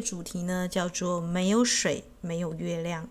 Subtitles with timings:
[0.00, 3.08] 主题呢，叫做“没有水，没有月亮”。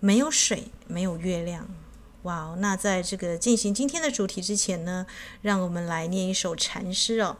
[0.00, 1.68] 没有水，没有月亮。
[2.22, 5.06] 哇，那在这个进行今天的主题之前呢，
[5.42, 7.36] 让我们来念一首禅诗哦。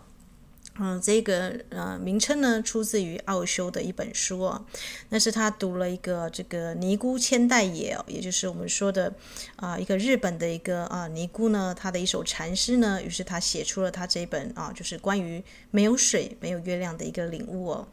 [0.79, 4.65] 嗯，这个呃名称呢，出自于奥修的一本书哦。
[5.11, 9.13] 那是他读了一个这个尼姑千代也哦，也就是我们说的
[9.57, 17.89] 啊、一个日本的一个啊、尼姑呢，他的一首禅诗呢，于是他写出了他这本啊，就是关于没有水、没有月亮的一个领悟哦。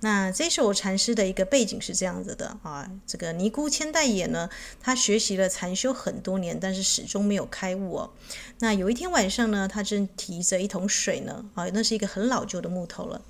[0.00, 4.48] 那这首禅诗的一个背景是这样子的啊，这个尼姑千代也呢，
[4.80, 8.12] 他学习了禅修很多年，但是始终没有开悟哦。
[8.60, 13.22] 那有一天晚上呢，他正提着一桶水呢，啊，那是一个很老旧的木头了。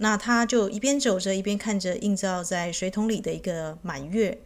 [0.00, 4.40] 那他就一边走着，一边看着映照在水桶里的一个满月。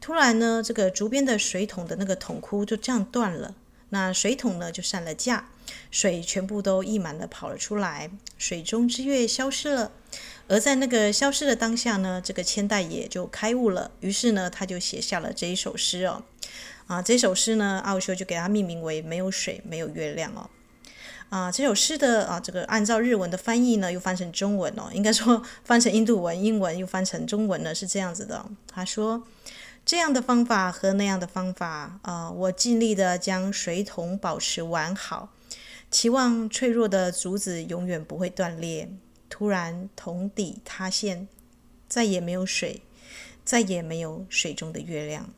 [0.00, 3.54] 突然呢，这个竹编的水桶的那个桶箍就这样断了，
[3.90, 5.50] 那水桶呢就散了架，
[5.90, 9.92] 水全部都溢满了跑了出来，水中之月消失了。
[10.48, 13.90] 而在那个消失的当下呢，这个千代也就开悟了。
[14.00, 16.22] 于是呢，他就写下了这一首诗哦。
[16.86, 20.48] 啊，这首诗呢，奥修就给它命名为“没有水，没有月亮”哦。
[21.30, 28.46] 啊，这首诗的啊，这个按照日文的翻译呢，又翻成中文哦，应该说 翻成印度文、英文又翻成中文呢，是这样子的。
[28.68, 29.24] 他说
[29.84, 35.30] ：“这样的方法和那样的方法，啊，我尽力的将水桶保持完好，
[35.90, 38.88] 期望脆弱的竹子永远不会断裂。”
[39.28, 41.28] 突然，桶底塌陷，
[41.88, 42.82] 再也没有水，
[43.44, 45.28] 再也没有水中的月亮。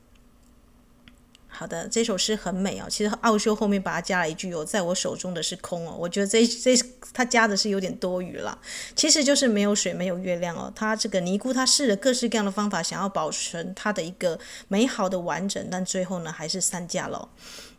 [1.50, 2.86] 好的，这首诗很美哦。
[2.88, 5.96] 其实奥修后面把它加了一句“哦，在我手中的是空”哦。
[5.98, 6.76] 我觉得这这
[7.12, 8.56] 他加的是有点多余了。
[8.94, 10.72] 其实就是没有水，没有月亮哦。
[10.76, 14.38] 他这个尼姑，他试了各式各样的方法，想要保存他的一个
[14.68, 17.28] 美好的完整，但最后呢，还是散架了。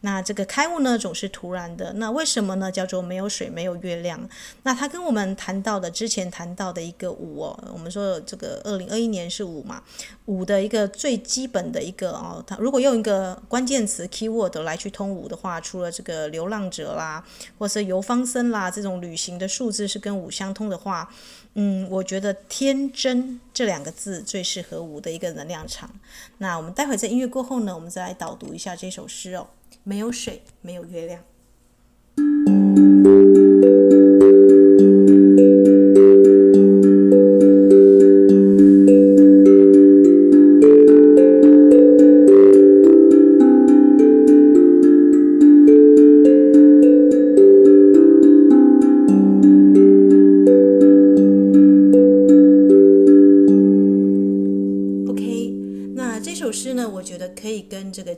[0.01, 1.91] 那这个开悟呢，总是突然的。
[1.93, 2.71] 那为什么呢？
[2.71, 4.29] 叫做没有水，没有月亮。
[4.63, 9.83] 那他跟我们谈到的之前谈到的一个五哦，我们说这个二零二一年是五嘛，
[10.25, 17.21] 五的一个最基本的一个哦，他如果用一个关键词 keyword 来去通五的话，除了这个流浪者啦，
[17.57, 21.13] 或是游方僧啦这种旅行的数字是跟五相通的话，
[21.55, 25.89] 嗯，我觉得天真这两个字最适合五的一个能量场。
[26.37, 29.45] 那我们待会在音乐过后呢，我们再来导读一下这首诗哦。
[29.83, 31.23] 没有水，没有月亮。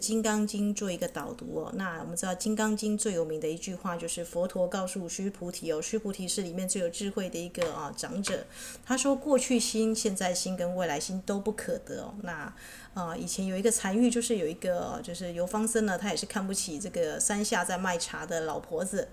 [0.02, 1.72] 金刚经》做一个导读哦。
[1.76, 8.46] 那我们知道《金刚经》最有名的一句话就是佛陀告诉须菩提哦，须菩提是里面最有智慧的一个啊长者。
[8.84, 12.52] 他说：“过去心、现在心跟未来心都不可得哦。”那
[12.94, 19.08] 啊，以前有一个禅諭，就是有一个就是游方僧呢，他也是看不起这个山下在卖茶的老婆子，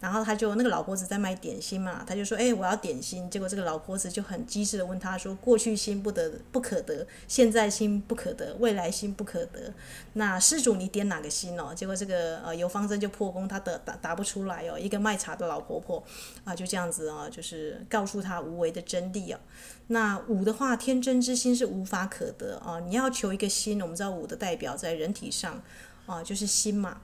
[0.00, 9.72] 然后他就那个老婆子在卖点心嘛，他就说：“哎，我要点心。”结果这个老婆子就很机智的问他说：“过去心不得不可得，现在心不可得，未来心不可得。”
[10.12, 11.72] 那施主，你点哪个心哦？
[11.74, 14.78] 结果这个呃游方僧就破功，他得答答不出来哦。
[14.78, 16.04] 一个卖茶的老婆婆
[16.44, 19.40] 啊，就这样子啊，就是告诉他无为的真谛啊。
[19.88, 22.80] 那五的话，天真之心是无法可得啊。
[22.80, 25.62] 你要求一个心，我们知道五的代表在人体上
[26.06, 27.02] 啊，就是心嘛。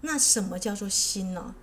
[0.00, 1.54] 那什么叫做心呢？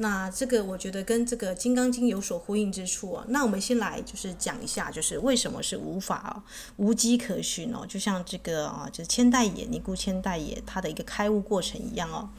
[0.00, 3.24] 那这个我觉得跟这个《金刚经》有所呼应之处啊。
[3.30, 6.40] 那我们先来就是讲一下，就是为什么是无法，
[6.76, 7.84] 无迹可寻哦。
[7.84, 12.30] 就像这个啊，就是千代野尼姑千代野他的一个开悟过程一样哦。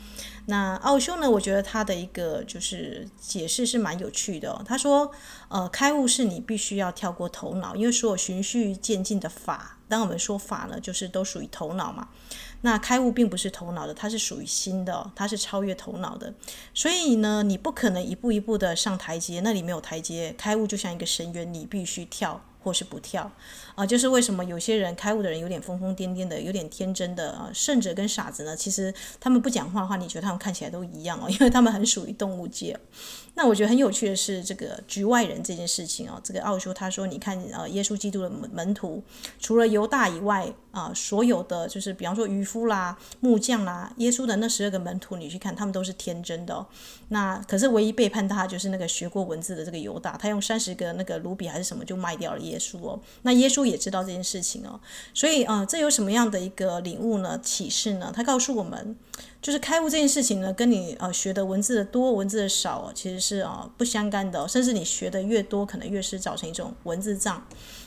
[0.46, 4.62] 那奥修呢，我觉得他的一个就是解释是蛮有趣的。
[4.66, 5.12] 他说，
[5.48, 12.10] 呃，开悟是你必须要跳过头脑，因为所有循序渐进的法，当我们说法呢，就是都属于头脑嘛。
[12.62, 16.34] 那开悟并不是头脑的，它是属于心的，它是超越头脑的。
[16.74, 20.36] 所以呢，你不可能一步一步的上台阶，那里没有台阶。
[20.38, 23.32] 开悟就像一个深渊，你必须跳或是不跳
[23.80, 23.86] 啊。
[23.86, 28.56] 就是为什么有些人开悟的人有点疯疯癫癫的，有点天真的啊，圣者跟傻子呢？
[28.56, 32.78] 其实他们不讲话的话，你觉得他们看起来都一样哦，因为他们很属于动物界。
[33.36, 36.20] 那我觉得很有趣的是这个局外人这件事情哦。
[36.24, 39.02] 这个奥修他说，你看呃，耶稣基督的门徒
[39.40, 40.54] 除了犹大以外。
[40.72, 46.66] 啊、所有的就是比方说渔夫啦、木匠啦，耶稣的那十二个门徒，你去看，他们都是天真的、哦。
[47.08, 53.02] 那可是唯一背叛他就是那个学过文字的这个犹大，他用三十个那个卢比还是什么就卖掉了耶稣哦。
[53.24, 54.80] 那耶稣也知道这件事情哦，
[55.14, 57.40] 所以啊、这有什么样的一个领悟呢？
[57.42, 58.12] 启示呢？
[58.14, 58.96] 他告诉我们。
[59.42, 67.42] 就是开悟这件事情呢，跟你呃学的文字的多，文字的少，其实是啊、不相干的、甚至你学的越多，可能越是造成一种文字障。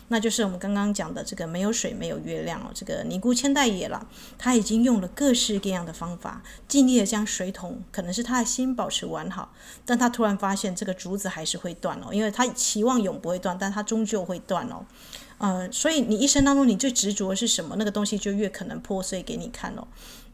[0.09, 2.71] 那就是我们刚刚讲的这个没有水，没有月亮哦。
[2.73, 4.07] 这个尼姑千代也了，
[4.39, 9.53] 他已经用了各式各样的方法，尽力的将水桶，可能是他的心保持完好，
[9.85, 14.87] 但他突然发现这个竹子还是会断哦，因为他期望永不会断，但他终究会断哦。
[15.43, 17.75] 呃，所以你一生当中你最执着的是什么？
[17.77, 19.85] 那个东西就越可能破碎给你看哦。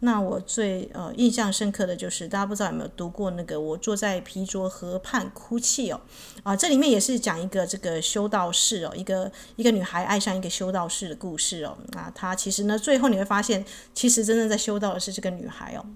[0.00, 5.98] 那我最呃印象深刻的就是，大家不知道有没有读过那个我坐在皮卓河畔哭泣哦，
[6.42, 11.78] 啊，这里面也是讲一个这个修道士哦，一个一个女孩爱上一个修道士的故事哦。
[11.92, 13.64] 那她其实呢，最后你会发现，
[13.94, 15.86] 其实真正在修道的是这个女孩哦。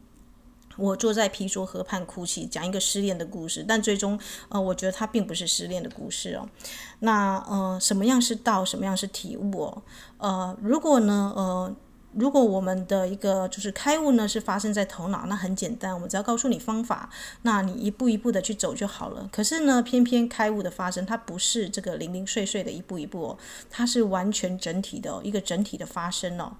[0.83, 4.19] 我坐在皮卓河畔哭泣，讲一个失恋的故事，但最终
[4.49, 6.49] 呃，我觉得它并不是失恋的故事哦。
[6.99, 8.65] 那呃，什么样是道？
[8.65, 9.83] 什么样是体悟哦？
[10.19, 11.75] 呃，如果呢呃。
[12.15, 17.09] 如果我们的一个就是开悟呢，是发生在头脑，那很简单，我们只要告诉你方法，
[17.41, 19.27] 那你一步一步的去走就好了。
[19.33, 23.39] 可是呢，偏偏开悟的发生，它不是这个零零碎碎的一步一步哦，
[23.71, 26.53] 它是完全整体的一个整体的发生哦。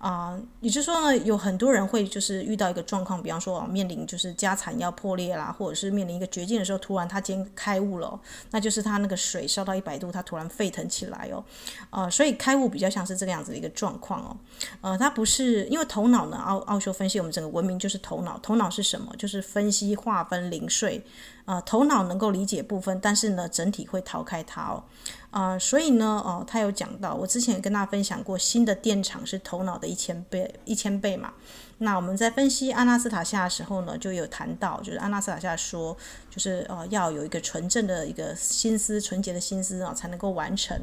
[0.00, 8.18] 啊、也就是说呢，有很多人会就是遇到一个状况，比方说哦，面临就是家产要破裂啦，或者是面临一个绝境的时候，突然他今天开悟了，
[8.50, 11.44] 那就是他那个水烧到一百度，他突然沸腾起来哦，
[11.90, 14.36] 呃，所以开悟比较像是这个样子的一个状况哦，
[14.80, 19.14] 呃，它不是因为头脑呢，奥奥修分析我们整个文明就是头脑，头脑是什么？
[19.18, 21.04] 就是分析、划分、零碎。
[21.50, 24.84] 呃，头脑能够理解部分，但是呢，整体会逃开它哦。
[25.32, 31.32] 啊、所以呢，哦、他有讲到，我之前也跟大家分享过，新的电场是头脑的一千倍，一千倍嘛。
[31.82, 35.96] 那我们在分析阿纳斯塔夏的时候呢，就有谈到，就是阿纳斯塔夏说，
[36.28, 40.78] 就是呃要有一个纯正的一个心思，纯洁的心思啊，才能够完成。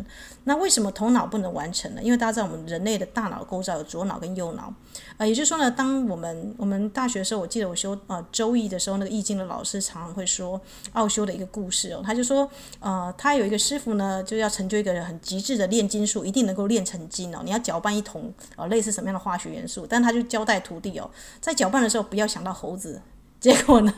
[0.45, 2.01] 那为什么头脑不能完成呢？
[2.01, 4.73] 因为大家知道我们人类的大脑构造有左脑跟右脑，
[5.17, 10.59] 呃，也就是说呢，当我们我们大学的时候，我记得我修呃周易的时候，那个易经的老师常常会说
[10.94, 12.49] 奥修的一个故事哦，他就说
[12.79, 20.87] 呃他有一个师傅呢，就要成就一个很极致的炼金术，一定能够炼成金哦，你要搅拌一桶呃类似什么样的化学元素，但他就交代徒弟。
[20.94, 23.01] 有在搅拌的时候不要想到猴子，
[23.39, 23.94] 结果呢，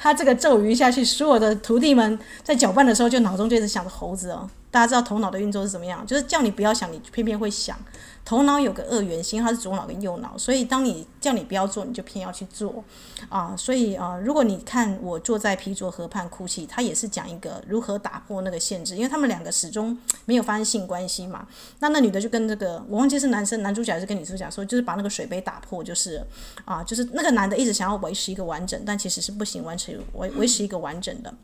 [0.00, 4.48] 他这个咒语下去，所有的徒弟们在搅拌的时候就脑中就一直想着猴子哦。
[4.70, 6.06] 大家知道头脑的运作是怎么样？
[6.06, 7.78] 就是叫你不要想，你偏偏会想。
[8.24, 12.82] 头脑有个二元性，它是左脑跟右脑，所以当你叫你不要做，你就偏要去做
[13.28, 13.52] 啊。
[13.56, 21.46] 所以啊，如果你看我坐在皮卓河畔哭泣，他也是讲一个如何打破那个限制，因为他们两个始终没有发生性关系嘛。
[21.80, 26.24] 那那女的就跟这个我忘记是男生男主角还是跟女主角说，就是把那个水杯打破，就是
[26.64, 31.34] 啊，就是那个男的一直想要维持一个完整，但其实是不行，完成维维持一个完整的。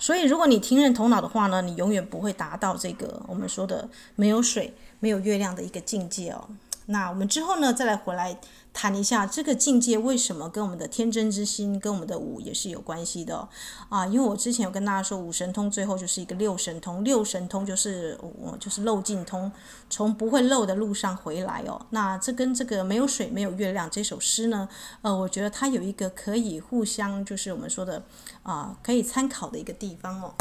[0.00, 4.74] 所以如果你听任头脑的话呢，你永远不会达到这个我们说的没有水。
[5.00, 6.48] 没有月亮的一个境界哦，
[6.86, 8.38] 那我们之后呢，再来回来
[8.72, 13.48] 谈一下这个境界为什么跟我们的天真之心跟我们的五也是有关系的
[13.88, 19.50] 啊，因为我之前有跟大家说五神通最后就是一个六神通，六神通就是我就是漏尽通，
[19.90, 21.86] 从不会漏的路上回来哦。
[21.90, 24.68] 那这跟这个没有水没有月亮这首诗呢，
[25.02, 28.02] 呃，我觉得它有一个可以互相就是我们说的
[28.42, 30.34] 啊，可以参考的一个地方哦。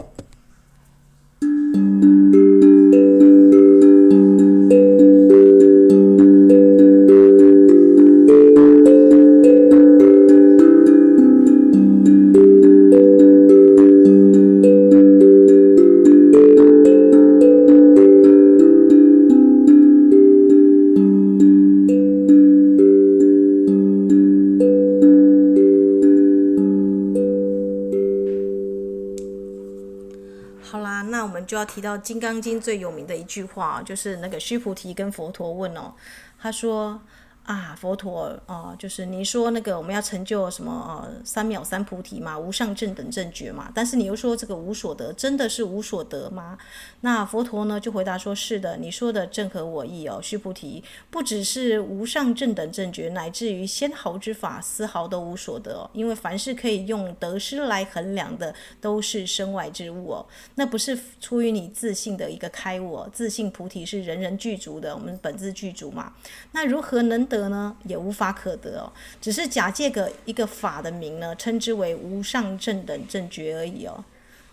[31.67, 35.93] 提到《金刚经》最有名的一句话，就是那个须菩提跟佛陀问哦，
[36.39, 37.01] 他说。
[37.47, 46.57] 啊，佛陀啊、呃，就是你说那个我们要成就什么呃三藐三菩提嘛，无上正等正觉嘛，但是你又说这个无所得，真的是无所得吗？
[46.99, 55.89] 那佛陀呢就回答说：是的，你说的正合我意哦，须菩提，不只是无上正等正觉，乃至于仙毫之法，丝毫都无所得哦。
[55.93, 60.25] 因为凡是可以用得失来衡量的，都是身外之物哦。
[60.55, 66.11] 那不是出于你自信的一个开悟哦，自信菩提是人人具足的，我们本自具足嘛。
[66.51, 67.36] 那如何能得？
[67.37, 68.91] 得呢也无法可得哦，
[69.21, 74.03] 只是假借个一个法的名呢，称之为无上正等正觉而已哦。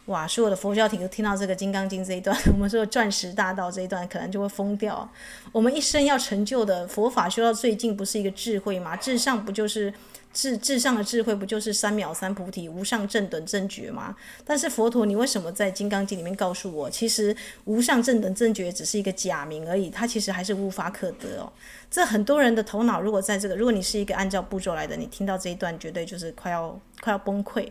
[0.06, 5.08] 哇，所有的佛教徒听到这个《金刚经》这一段， 我们说钻石大道这一段，可能就会疯掉。
[5.50, 8.94] 我们一生要成就的佛法，修到最近，不是一个智慧吗？
[8.96, 9.90] 至上不就是
[10.34, 14.14] 至至上的智慧，不就是三藐三菩提、无上正等正觉吗？
[14.44, 17.34] 但是佛陀，你为什么在《金刚经》里面告诉我，其实
[17.64, 21.50] 无上正等正觉只是一个假名而已，它其实还是无法可得哦。
[21.90, 27.66] 这很多人的头脑，如果在这个，如果你是一个按照步骤来的，你听到这一段，绝对就是快要快要崩溃。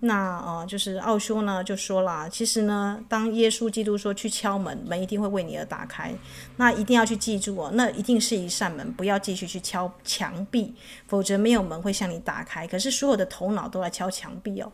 [0.00, 6.14] 那呃，就是奥修呢就说了，其实呢，当耶稣基督说去敲门，门一定会为你而打开。
[6.56, 10.74] 那一定要去记住哦，那一定是一扇门，不要继续去敲墙壁，
[11.08, 12.64] 否则没有门会向你打开。
[12.68, 14.70] 可是所有的头脑都在敲墙壁哦。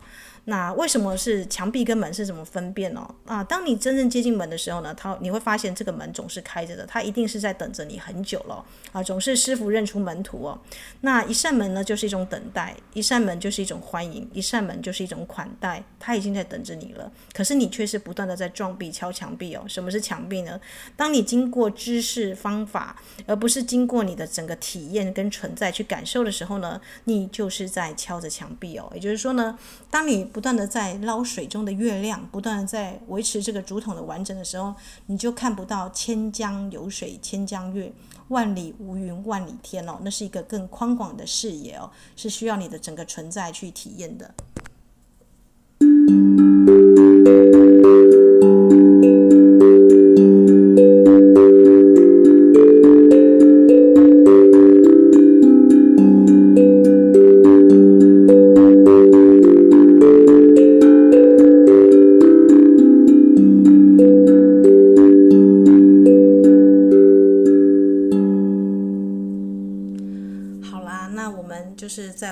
[0.47, 3.15] 那为什么是墙壁跟门是怎么分辨呢？
[3.25, 10.59] 啊，当你真正接近门的时候呢，他你会发现这个门总是开着的，他一定是在等着你很久了啊，总是师傅认出门徒哦。
[11.01, 15.83] 那一扇门呢，就是一种等待；一扇门就是一种欢迎；一扇门就是一种款待。
[15.99, 19.63] 他已经在等着你了，可是你却是不断的在撞壁、敲墙壁哦。
[19.67, 20.61] 什么是墙壁呢？
[20.95, 28.91] 当你经过知识方法，而不是经过你的整个体验跟存在去感受的时候呢，你就是在敲着墙壁哦。
[28.93, 29.57] 也就是说呢，
[29.89, 34.73] 当你不断的在捞水中的月亮，不断的在维持这个竹筒的完整的时候，
[35.05, 37.93] 你就看不到千江有水千江月，
[38.29, 44.33] 万里无云万里天哦，那是一个更宽广的视野哦，是需要你的整个存在去体验的。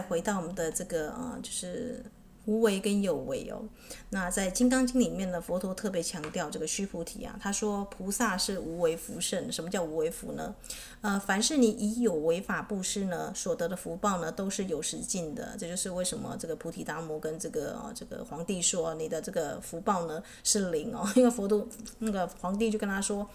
[0.04, 2.04] 回到我们的这个啊，就是
[2.46, 3.64] 无为跟有为哦。
[4.10, 9.52] 那在《金刚经》里面呢，佛陀特别强调这个须菩提啊，他说菩萨是无为福圣。
[9.52, 10.54] 什么叫无为福呢？
[11.02, 15.56] 呃，凡是你以有为法布施呢，所得的福报呢，都是有时尽的。
[15.58, 21.68] 这就是为什么这个菩提达摩跟这个这个皇帝说，你的这个福报呢是零哦， 因为佛陀
[22.00, 23.28] 那个皇帝就跟他说。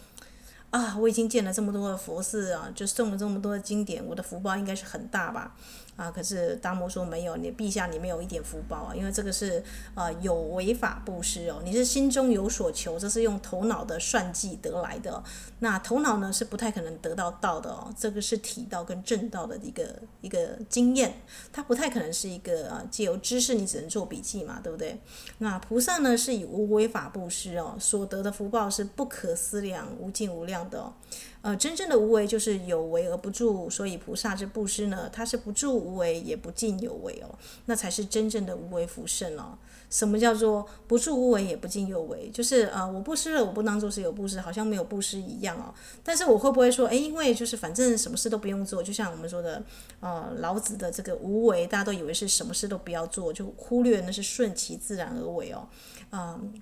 [0.71, 5.57] 啊，我已经建了这么多的佛寺啊，就送了这么多的经典，我的福报应该是很大吧？
[5.99, 9.61] 啊，可是达摩说没有，你陛下你没有一点福报啊，因为这个是
[9.97, 15.21] 啊有为法布施哦，你是心中有所求，这是用头脑的算计得来的，
[15.59, 21.21] 那头脑呢是不太可能得到道的哦，这个是体道跟正道的一个一个经验，
[21.53, 24.97] 它不太可能是一个啊借由知识你只能做笔记嘛，对不对？
[25.39, 30.59] 那菩萨呢是以无为法布施哦，所得的福报是不可思量、无尽无量。
[30.69, 30.93] 的哦，
[31.41, 39.57] 呃，真正的无为就是有为而不住，所以菩萨之布施呢，它是不住无为也不尽有为哦，那才是真正的无为福圣哦。
[39.91, 42.29] 什么叫做不住无为也不尽有为？
[42.29, 45.73] 就是呃，我布施了，我不当做是有布施，好像没有布施一样哦。
[46.05, 49.63] 但是我会不会说，诶，因为就是反正什么事都不用做，就像我们说的，
[50.01, 55.67] 呃，老子的这个无为，大家都以为是什么事都不要做，就忽略那是顺其自然而为哦，
[56.13, 56.53] 嗯、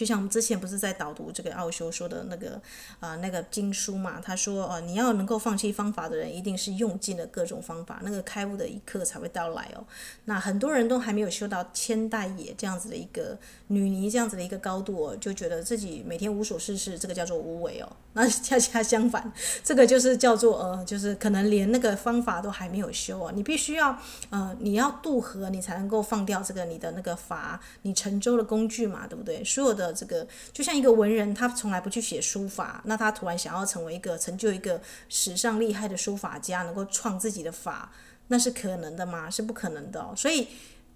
[0.00, 2.58] 就像我们之前不是在导读这个奥修说的那个
[3.00, 9.84] 啊、那个经书嘛，他说呃你要能够放弃方法的人，一定是用尽了各种方法，那个开悟的一刻才会到来哦。
[10.24, 17.96] 那很多人都还没有修到千代也这样子的一个女尼这样子的一个高度哦，就觉得自己每天无所事事，这个叫做无为哦。
[18.14, 19.30] 那恰恰相反，
[19.62, 23.30] 这个就是叫做呃，就是可能连那个方法都还没有修哦。
[23.34, 23.96] 你必须要
[24.30, 29.44] 呃，你要渡河，你才能够放掉这个你的那个筏，你乘舟的工具嘛，对不对？
[29.44, 29.89] 所有的。
[29.92, 37.92] 这个就像一个文人，他从来不去写书法，那他突然想要成为一个成就一个史上厉害的书法家，能够创自己的法，
[38.28, 39.30] 那是可能的吗？
[39.30, 40.14] 是不可能的哦。
[40.16, 40.48] 所以。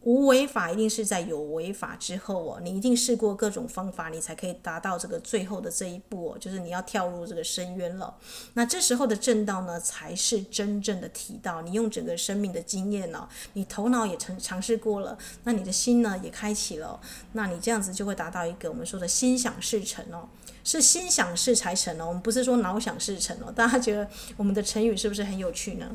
[0.04, 8.14] 无为法一定是在有为法之后哦，你一定试过各种方法，你才可以达到这个最后的这一步哦，就是你要跳入这个深渊了。
[8.52, 11.62] 那这时候的正道呢，才是真正的提到。
[11.62, 17.00] 你用整个生命的经验呢，你头脑也尝尝试过了，那你的心呢也开启了，
[17.32, 20.28] 那你这样子就会达到一个我们说的心想事成哦，
[20.62, 23.50] 是心想事才成哦，我们不是说脑想事成哦。
[23.50, 24.06] 大家觉得
[24.36, 25.90] 我们的成语是不是很有趣呢？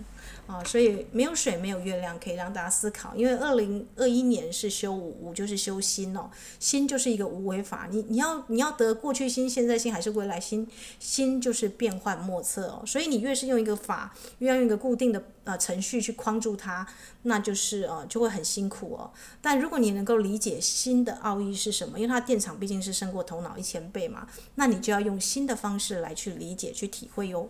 [0.49, 3.15] 啊，所以没有水，没有月亮，可以让大家思考。
[3.15, 6.27] 因为二零二一年是修五，五就是修心哦，
[6.57, 7.87] 心就是一个无为法。
[7.91, 12.81] 你你要你要得过去心、现在心还是未来心，心就是变幻莫测哦。
[12.83, 16.87] 所以你越是用一个法，越要用一个固定的呃程序去框住它，
[17.21, 19.11] 那就是呃就会很辛苦哦。
[19.43, 27.47] 但如果你能够理解心的奥义是什么，因为它电场毕竟是胜过头脑一千倍嘛，那你就要用新的方式来去理解、去体会哟。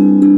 [0.00, 0.29] thank you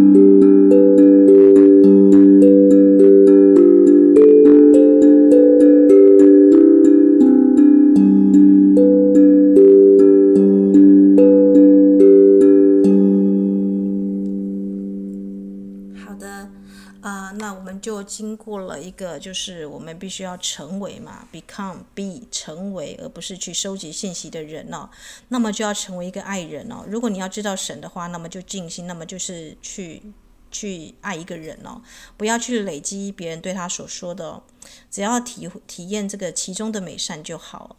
[18.13, 24.91] 经过了一个，就是我们必须要成为嘛，become be 成为，而不是去收集信息的人哦。
[25.29, 26.85] 那么就要成为一个爱人哦。
[26.87, 30.03] 如果你要知道神的话，那么就静心，那么就是去
[30.51, 31.81] 去爱一个人哦，
[32.19, 34.43] 不要去累积别人对他所说的哦，
[34.91, 37.77] 只要体体验这个其中的美善就好了。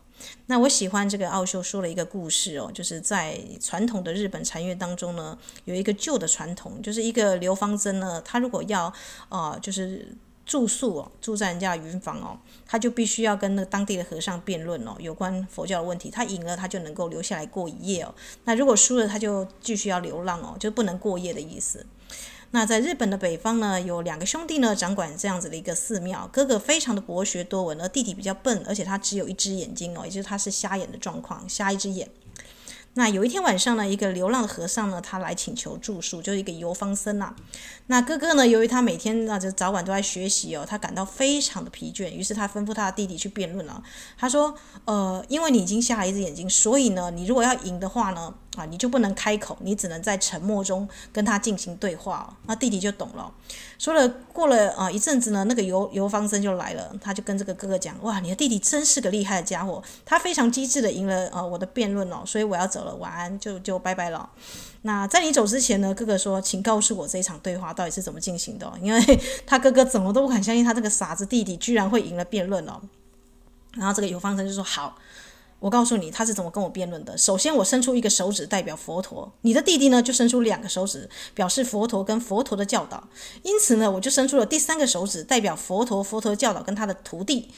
[0.48, 8.94] 那我喜欢这个奥修说了一个故事哦，就是在传统的日本禅院当中呢，有一个旧的传统，就是一个流芳僧呢，他如果要
[9.30, 10.08] 呃，就是
[10.46, 16.10] 住宿哦，住在人家的云房哦，他就必须要跟那当地的和尚辩论哦，有关佛教的问题。
[16.10, 18.14] 他赢了，他就能够留下来过一夜哦。
[18.44, 21.86] 那如果输了，他就继续要流浪哦，就不能过夜的意思。
[22.56, 26.30] 那在日本的北方呢，有两个兄弟呢，掌管这样子的一个寺庙。
[26.32, 32.08] 哥哥非常的博学多闻，而弟弟比较笨，而且他只有一只眼睛哦，也就是他是瞎眼的状况，瞎一只眼。
[32.94, 37.36] 那有一天晚上呢，一个流浪的和尚呢，他来请求住宿，就是一个游方僧呐。
[37.88, 43.82] 那哥哥呢，由于他每天啊就早晚都在学习哦，他感到非常的疲倦，于是他吩咐他的弟弟去辩论了。
[44.16, 44.54] 他说
[44.86, 52.34] ：“呃，因为你已经瞎了一只眼睛，所以呢，你如果要赢的话呢。”啊，你就不能开口，你只能在沉默中跟他进行对话哦。
[52.46, 53.34] 那弟弟就懂了，
[53.80, 64.30] 说了过了啊一阵子呢，那个游游方生就来了，他就跟这个哥哥讲：哇，你的弟弟真是个厉害的家伙，他非常机智的赢了啊我的辩论哦，所以我要走了，晚安，就就拜拜了。
[64.84, 72.80] 那在你走之前呢，哥哥说，请告诉我这一场对话到底是怎么进行的，因为 他哥哥怎么都不敢相信他这个傻子弟弟居然会赢了辩论哦。
[73.72, 74.96] 然后这个游方生就说好。
[75.64, 77.18] 我告诉你，他是怎么跟我辩论的。
[77.18, 83.08] 首先，我伸出一个手指代表佛陀，你的弟弟呢就伸出两个手指表示佛陀跟佛陀的教导。
[83.44, 87.50] 因此呢，我就伸出了第三个手指代表佛陀、佛陀教导跟他的徒弟。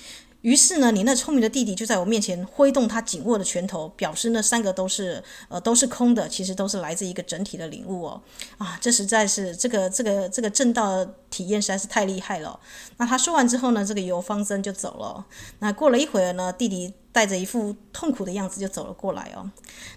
[0.42, 8.22] 于是呢，你那聪明的弟弟就在我面前挥动他紧握的拳头，表示那三个都是呃都是空的，其实都是来自一个整体的领悟哦。
[8.60, 12.60] 啊，这实在是这个这个这个正道体验实在是太厉害了。
[12.98, 15.26] 那他说完之后呢，这个游方僧就走了。
[15.58, 16.94] 那过了一会儿呢，弟弟。
[17.16, 19.50] 带着一副痛苦的样子就走了过来哦，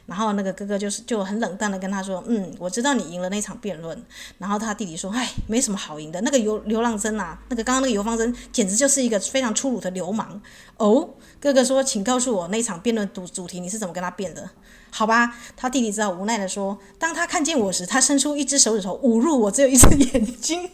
[0.07, 4.00] 然后那个哥哥就是就很冷淡的跟他说：“嗯，我知道你赢了那场辩论。”
[4.38, 10.40] 然后他弟弟说：“哎，没什么好赢的，那个流流浪僧啊，那个刚刚那个游方僧简直就是一个非常粗鲁的流氓。”
[10.78, 14.48] 哦，哥哥说：“请告诉我那场辩论主主题你是怎么跟他辩的？”
[14.92, 20.70] 好吧，他弟弟只好无奈的说：“当他看见我时，他伸出一只手指头侮辱我，只有一只眼睛。”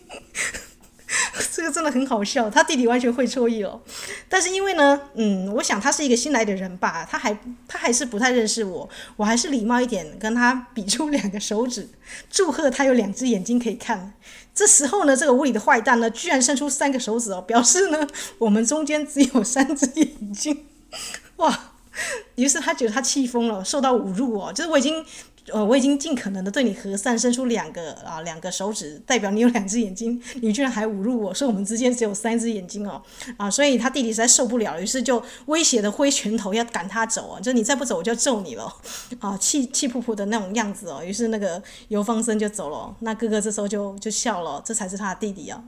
[1.52, 3.80] 这个真的很好笑，他弟弟完全会错意哦。
[4.28, 7.36] 但是因为呢，嗯，我想他是一个新来的人吧，他还
[7.68, 11.88] 他还是不太认识我，我还是礼貌一点跟他比出两个手指，
[12.30, 14.12] 祝贺他有两只眼睛可以看。
[14.54, 18.06] 这时候呢，这个屋里的坏蛋呢，居然伸出三个手指哦，表示呢，
[18.38, 20.66] 我们中间只有三只眼睛。
[21.36, 21.72] 哇！
[22.34, 25.04] 于是他觉得他气疯了，受到侮辱哦，就是我已经。
[25.52, 33.02] 呃，我已经尽可能的对你和善，伸出两个啊两个手指，代表你有两只眼睛，你居然还侮辱我，说我们之间只有三只眼睛哦，
[33.36, 38.74] 啊，所以他弟弟实在受不了，于是就威胁的挥拳头要赶他走啊，就你再不走我就揍你了，
[39.18, 45.62] 啊，气气噗噗的那种样子哦，于是那个游方生就走了，那哥哥这时候就就笑了，这才是他的弟弟啊，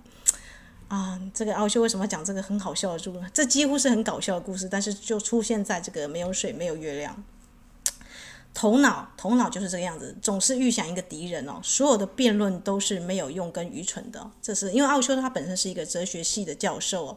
[0.89, 3.31] 啊，这个奥修为什么讲这个很好笑的故事？
[3.35, 7.23] 这几乎是很搞笑的故事，但是就出现在这个没有水没有月亮。
[8.59, 11.61] 头脑，头脑就是这个样子，总是预想一个敌人哦。
[11.63, 17.17] 所有的辩论都是没有用跟愚蠢的，这是因为奥修他本身是一个哲学系的教授哦，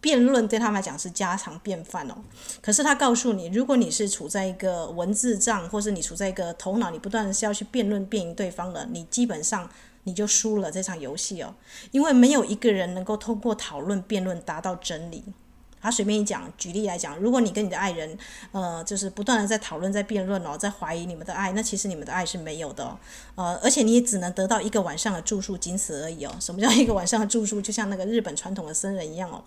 [0.00, 2.14] 辩论对他们来讲是家常便饭哦。
[2.62, 9.68] 可是他告诉你，如果你是处在一个文字障，或是你处在一个头脑，你不断的是要去辩论辩赢对方的，你基本上
[10.04, 11.54] 你就输了这场游戏哦，
[11.90, 15.22] 因为没有一个人能够通过讨论辩论达到真理。
[15.88, 18.18] 他随便一讲，举例来讲，如果你跟你的爱人，
[18.52, 22.98] 呃，就是不断的在讨论、在辩论哦，在怀疑你们的爱，那其实你们的爱是没有的哦，
[23.36, 26.36] 呃，而且你也只能得到一个晚上的住宿，仅此而已哦。
[26.38, 27.58] 什么叫一个晚上的住宿？
[27.62, 29.42] 就像那个日本传统的僧人一样哦。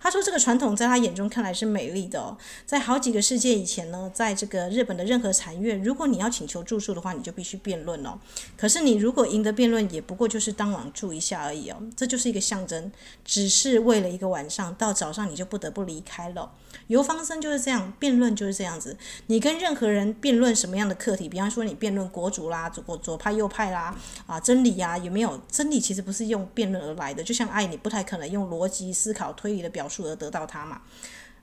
[0.00, 2.36] 他说这个传统在他眼中看来是美丽的哦。
[2.66, 8.18] 在好几个世纪以前呢，在这个日本的任何禅院，如果你要请求住宿的话，你就必须辩论哦。
[8.56, 11.76] 可是你如果赢得辩论，也不过就是当晚住一下而已哦。
[11.94, 12.90] 这就是一个象征，
[13.24, 15.83] 只是为了一个晚上，到早上你就不得不。
[15.84, 16.50] 离开了，
[16.88, 18.96] 游方生就是这样，辩论就是这样子。
[19.28, 25.80] 你跟任何人辩论什么样的课题，比方说你辩论国族啦、左左派右派啦，啊，真理呀、有没有真理？
[25.80, 27.22] 其实不是用辩论而来的。
[27.22, 30.82] 就像爱，你不太可能用逻辑思考、推理的表述而得到它嘛。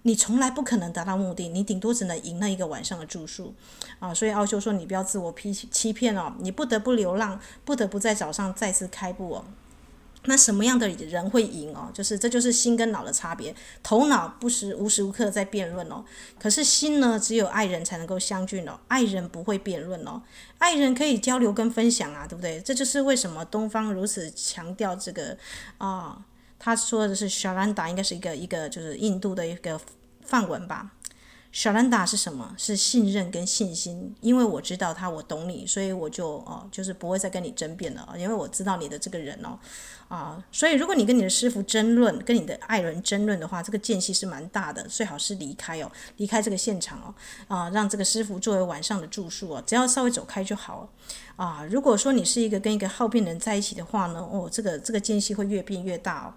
[0.03, 3.53] 你从来不可能达到目的，你顶多只能赢那一个晚上的住宿
[3.99, 4.11] 啊。
[4.11, 9.45] 所以奥修说，你不要自我欺欺骗哦，你不得不流浪，不得不在早上再次开步哦。
[10.25, 11.89] 那什么样的人会赢哦？
[11.93, 13.55] 就是这就是心跟脑的差别。
[13.81, 16.03] 头脑不时无时无刻在辩论哦，
[16.39, 18.79] 可是心呢，只有爱人才能够相聚哦。
[18.87, 20.21] 爱人不会辩论哦，
[20.59, 22.61] 爱人可以交流跟分享啊，对不对？
[22.61, 25.37] 这就是为什么东方如此强调这个
[25.77, 26.23] 啊。
[26.59, 29.81] 他说的是小兰达，应该是一个一个就是印度的一个
[30.23, 30.91] 梵文吧。
[31.51, 32.55] 小兰达是什么？
[32.57, 39.59] 是信任跟信心，因为我知道他，我懂你，所以我就哦，就是不会再跟你争辩了，因为我知道你的这个人哦，
[40.07, 47.13] 啊，所以如果你跟你的师傅争论，跟你的爱人争论的话，这个间隙是蛮大的，最好是离开哦，离开这个现场哦，
[47.53, 50.89] 啊，让这个师傅作为晚上的住宿哦，只要稍微走开就好了，
[51.35, 56.33] 啊，如果说你是一个跟一个好病人在一起的话呢，哦，这个这个间隙会越变越大哦。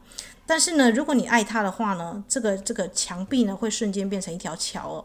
[0.47, 5.05] 但是呢，如果你爱他的话呢，这个这个墙壁呢会瞬间变成一条桥哦。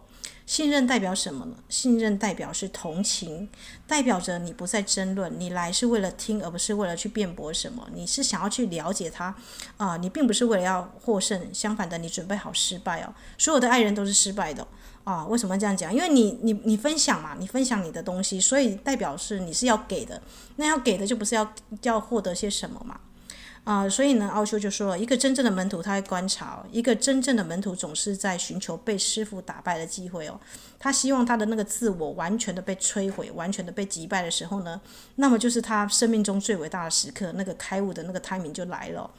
[0.49, 1.55] 信任代表什么呢？
[1.69, 3.47] 信任代表是同情，
[3.85, 7.87] 代表着你不再争论，你来是为了听，而不是为了去辩驳什么。
[7.93, 9.35] 你是想要去了解他
[9.77, 13.13] 啊，你并不是为了要获胜，相反的，你准备好失败哦。
[13.37, 14.65] 所有的爱人都是失败的
[15.03, 15.23] 啊。
[15.27, 15.93] 为什么这样讲？
[15.93, 20.19] 因为你你你分享嘛，你分享你的东西，所以代表是你是要给的。
[20.55, 22.99] 那要给的就不是要要获得些什么嘛。
[23.63, 30.39] 啊、所以呢，奥修就说了，一个真正的门徒，他会观察，一个真正的门徒总是在寻求被师傅打败的机会哦。
[30.79, 34.81] 他希望他的那个自我完全的被摧毁，完全的被击败的时候呢，
[35.15, 39.09] 那么就是他生命中最伟大的时刻，那个开悟的那个 timing 就来了。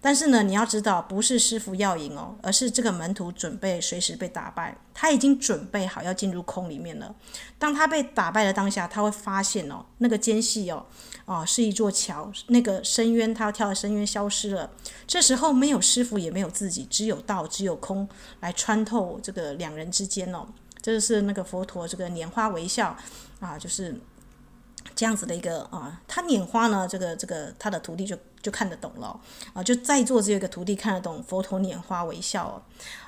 [0.00, 4.76] 但是呢，你要知道，不是师傅要赢哦，而是这个门徒准备随时被打败。
[4.94, 7.14] 他已经准备好要进入空里面了。
[7.58, 10.86] 当他被打败的当下，他会发现哦，那个间隙哦，
[11.24, 14.70] 啊，是一座桥，那个深渊，他要跳的深渊消失了。
[15.06, 18.08] 这时候没有师傅，也没有自己，只有道，只有空
[18.40, 20.46] 来穿透这个两人之间哦。
[20.80, 22.96] 这就是那个佛陀这个拈花微笑
[23.40, 23.98] 啊，就是。
[24.94, 29.20] 这样子的一个啊，他拈花呢，这个这个他的徒弟就就看得懂了
[29.52, 32.62] 啊，就在座只有一个徒弟看得懂佛陀拈花微笑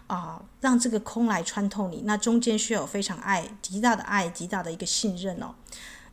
[0.09, 5.55] 啊，让这个空来穿透你，那中间需要有非常爱极大的爱极大的一个信任哦。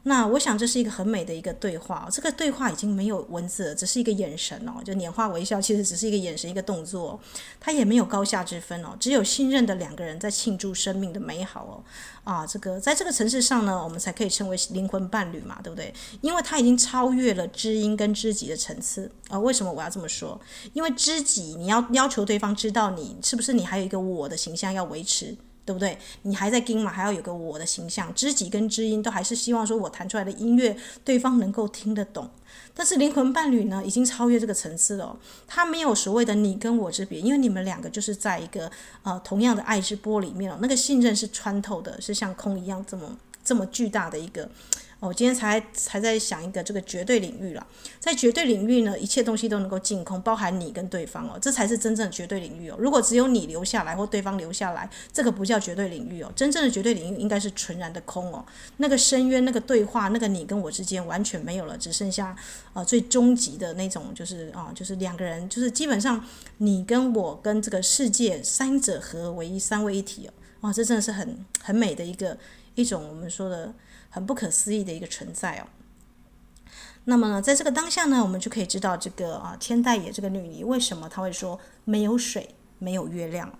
[0.08, 7.20] 那我想这是一个很美的一个对话，这个对话已经没有文字了，只是一个眼神哦，就拈花微笑，其实只是一个眼神一个动作，
[7.60, 11.84] 它也没有高下之分哦，只有信任的两个人在庆祝生命的美好哦，
[12.24, 15.92] 啊，这个在这个层次上呢，我们才可以称为灵魂伴侣嘛，对不对？
[16.22, 19.40] 因为它已经超越了知音跟知己的层次啊。
[19.40, 20.40] 为什么我要这么说？
[20.74, 25.36] 因为知己你要要求对方知道你是不是你还有一个我的形象要维持。
[25.66, 25.98] 对不对？
[26.22, 26.92] 你还在跟嘛？
[26.92, 32.30] 还要有个我的形象，知己跟知音都还是希望说，我弹出来的音乐对方能够听得懂。
[32.74, 35.18] 但是灵魂伴侣呢，已经超越这个层次了。
[35.48, 38.70] 他没有所谓的你跟我之别，因为你们两个就是在一个
[39.04, 40.60] 呃同样的爱之波里面了。
[40.62, 44.48] 那个信任是穿透的，是像空一样这么这么巨大的一个。
[45.02, 47.68] 我今天才才在想一个这个绝对领域了，
[48.00, 52.76] 在绝对领域呢，一切东西都能够净空，包含你跟对方哦，这才是真正的绝对领域哦。
[52.80, 56.32] 如果只有你留下来或对方留下来，这个不叫绝对领域哦。
[56.36, 58.44] 真正的绝对领域应该是纯然的空哦，
[58.78, 62.36] 那个深渊、那个对话、那个你跟我之间完全没有了，只剩下
[62.74, 66.26] 呃最终极的那种，就是啊、就是两个人，就是基本上
[66.58, 70.34] 你跟我跟这个世界三者合为一，三位一体哦。
[70.62, 72.36] 哇，这真的是很很美的一个
[72.74, 73.72] 一种我们说的。
[74.16, 75.68] 很不可思议的一个存在哦。
[77.04, 83.52] 那么呢，在这个当下呢，我们就可以知道这个啊，天黛野这个女尼为什么她会说没有水，没有月亮。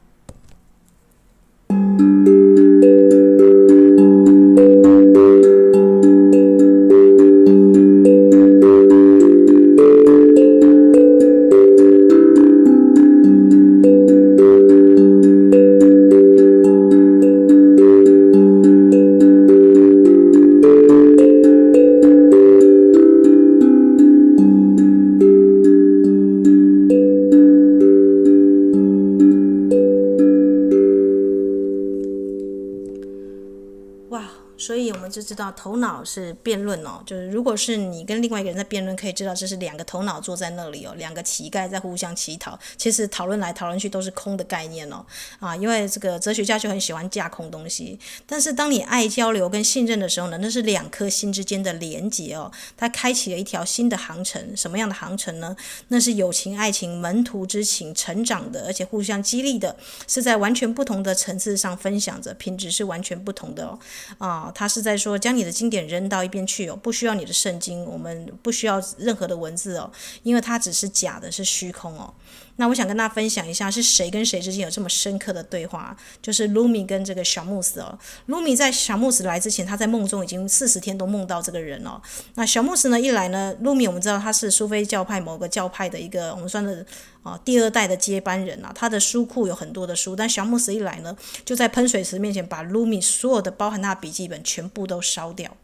[35.26, 42.58] 知道头脑是辩论哦，就是如果是你跟另外一个人在辩论，可以知道这是两个头脑坐在那里哦，两个乞丐在互相乞讨。
[42.78, 45.04] 其实讨论来讨论去都是空的概念哦，
[45.40, 48.00] 啊，因为这个哲学家就很喜欢架空东西。
[48.28, 54.56] 但是当你爱交流跟信任的时候呢，那是两颗心之间的连结哦，它开启了一条新的航程。
[54.56, 55.56] 什么样的航程呢？
[55.88, 59.76] 那是友情、爱情、门徒之情，成长的，而且互相激励的，
[60.08, 63.80] 是在完全不同的层次上分享着，品质是完全不同的哦。
[64.20, 65.15] 啊，他是在说。
[65.18, 69.92] 将你的经典扔到一边去哦，不需要你的圣经，我们不需要任何的文字哦，
[70.24, 72.14] 因为它只是假的，是虚空哦。
[72.58, 75.96] 那我想跟大家分享一下，是谁跟谁之间有这么深刻的对话？
[76.22, 78.00] 就是卢米跟这个小穆斯哦。
[78.28, 82.02] 卢米在小穆斯来之前，他在梦中已经四十天都梦到这个人哦。
[82.36, 86.86] 那小穆斯呢，一来呢，卢米我们知道他是苏菲教派某个教派的一个我们算的
[87.24, 90.16] 啊第二代的接班人啊，他的书库有很多的书。
[90.16, 95.56] 但小穆斯一来呢，就在喷水池面前把鲁米所有的包含他的笔记本全部都烧掉。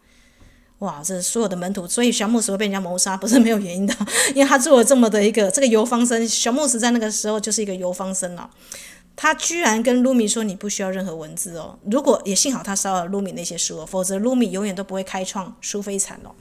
[0.82, 3.96] 哇，这所有的门徒，所以小牧师会被人家谋杀，不是没有原因的，
[4.34, 6.28] 因为他做了这么的一个这个游方生。
[6.28, 8.50] 小牧师在那个时候就是一个游方生了，
[9.16, 16.32] 他居然跟卢米说：“你不需要任何文字哦。”如果也幸好他烧了卢米那些书哦，否则卢米永远都不会开创苏菲禅哦。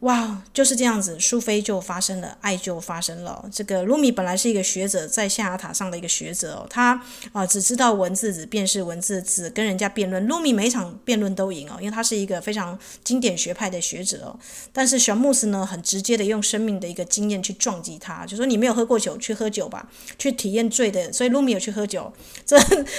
[0.00, 3.42] 哇就是这样子，苏菲就发生了，爱就发生了。
[3.50, 10.28] 这个卢米本来是一个学者，在象牙塔上的一个学者哦，他啊、只知道文字，只辨识文字，只跟人家辩论。
[10.28, 14.38] 卢米每一场辩论都赢哦，因为他是一个非常经典学派的学者哦。
[14.70, 21.10] 但是小牧师呢，很直接的用生命的一个经验去撞击他，就说你没有喝过酒，去喝酒吧，去体验醉的。
[21.10, 22.12] 所以卢米有去喝酒。
[22.44, 22.58] 这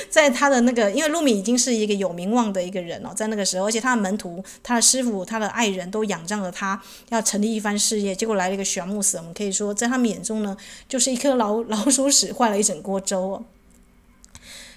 [0.10, 6.82] 在他的那个，因为卢米已经是一个有名望的一个人哦，在那个时候，而且他的门徒、他的师傅、他的爱人都仰仗了他。
[7.10, 10.56] 要成立一番事业，结果来了一个玄牧师，我们可以说，在他们眼中呢，
[10.90, 13.46] 就是一颗老 老鼠屎坏了一整锅粥哦。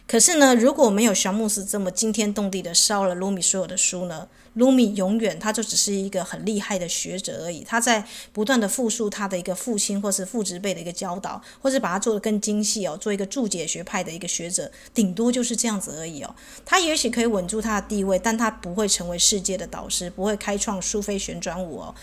[0.07, 4.29] 可是呢，如果没有玄牧师这么惊天动地的烧了鲁米所有的书呢？
[4.55, 16.35] 鲁米永远他就只是一个很厉害的学者而已，他在不断的复述他的一个父亲或是父执辈的一个教导，或是把它做得更精细哦，做一个注解学派的一个学者，顶多就是这样子而已哦。
[16.65, 21.95] 他也许可以稳住他的地位，但他不会成为世界的导师，不会开创苏菲旋转舞哦。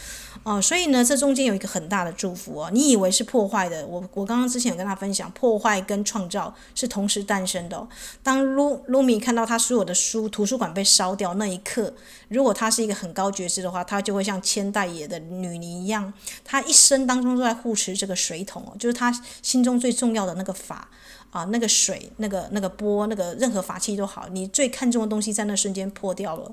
[0.43, 2.69] 哦，所以呢，这中间有一个很大的祝福哦。
[2.71, 7.87] 你以为是破坏的，我我刚刚之前有跟他分享，破坏跟创造是同时诞生的哦。
[8.23, 11.93] 当鲁鲁米看到他所有的书图书馆被烧掉那一刻，
[12.37, 16.13] 如果他是一个很高觉知的话，他就会像千代野的女尼一样，
[16.45, 20.87] 他一生当中都在护持这个水桶哦，就是他心中最重要的那个法
[21.31, 26.51] 啊，那个水，那个那个钵，那个任何法器都好，你最看重的东西在那瞬间破掉了。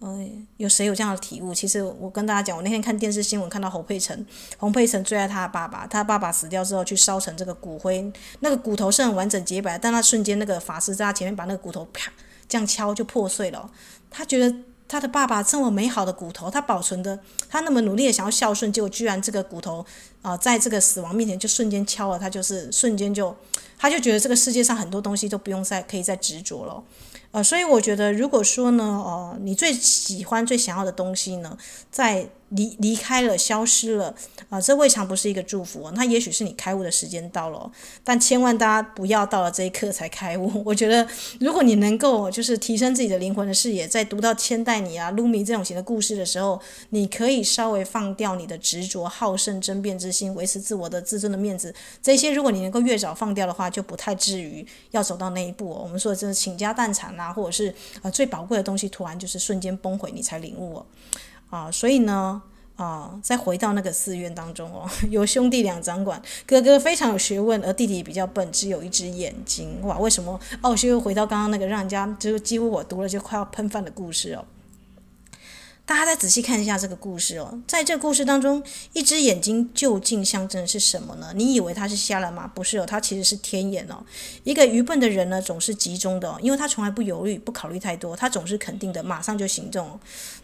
[0.00, 1.52] 嗯，有谁有这样的体悟？
[1.52, 4.24] 其实我跟大家讲，我那天看电视新闻，看到侯佩岑，
[4.56, 12.12] 侯佩岑最爱他的爸爸，他爸爸死掉之后去烧成这个骨灰，那个骨头是很完整洁白，但他瞬间那个法师在他前面把那个骨头啪
[12.48, 13.68] 这样敲就破碎了。
[14.08, 14.56] 他觉得
[14.88, 19.84] 他的爸爸这么美好的骨头，他保存的，他那么努力的想要孝顺，结果居然这个骨头
[20.22, 23.36] 啊、在这个死亡面前就瞬间敲了，他就是瞬间就，
[23.78, 26.82] 他就觉得这个世界上很多东西都不用再可以再执着了。
[27.30, 31.56] 呃，所以我觉得，如果说呢，哦、你最喜欢、最想要的东西呢，
[31.90, 34.14] 在离离开了，消失了，
[34.48, 35.90] 啊、这未尝不是一个祝福。
[35.94, 37.70] 那也许是你开悟的时间到了，
[38.02, 40.50] 但千万大家不要到了这一刻才开悟。
[40.64, 41.06] 我觉得，
[41.40, 51.74] 如果你能够就是提升自己的灵魂的视野，在读到千代你啊、鲁米这种型的故事的时候，你可以稍微放掉你的执着、好胜、争辩之心，维持自我的自尊的面子。
[52.02, 60.86] 这些如果你能够越早放掉的话，就不太至于要走到那一步、我们说的真的倾家荡产啊，或者是呃最宝贵的东西突然就是瞬间崩毁，你才领悟哦。
[61.50, 62.42] 啊，所以呢，
[62.76, 69.80] 啊，再回到那个寺院当中哦， 有兄弟两掌管，哥哥非常有学问，而弟弟比较笨，只有一只眼睛。
[69.82, 74.44] 哇，为什么奥修又回到刚刚那个让人家就是几乎我读了就快要喷饭的故事哦？
[75.88, 81.32] 大家再仔细看一下这个故事哦，在这个故事当中，一只眼睛究竟象征的是什么呢？
[81.34, 82.46] 你以为他是瞎了吗？
[82.54, 84.04] 不是哦，他其实是天眼哦。
[84.44, 89.98] 一个愚笨的人呢，总是集中的，因为他从来不犹豫，不考虑太多，他总是肯定的，马上就行动。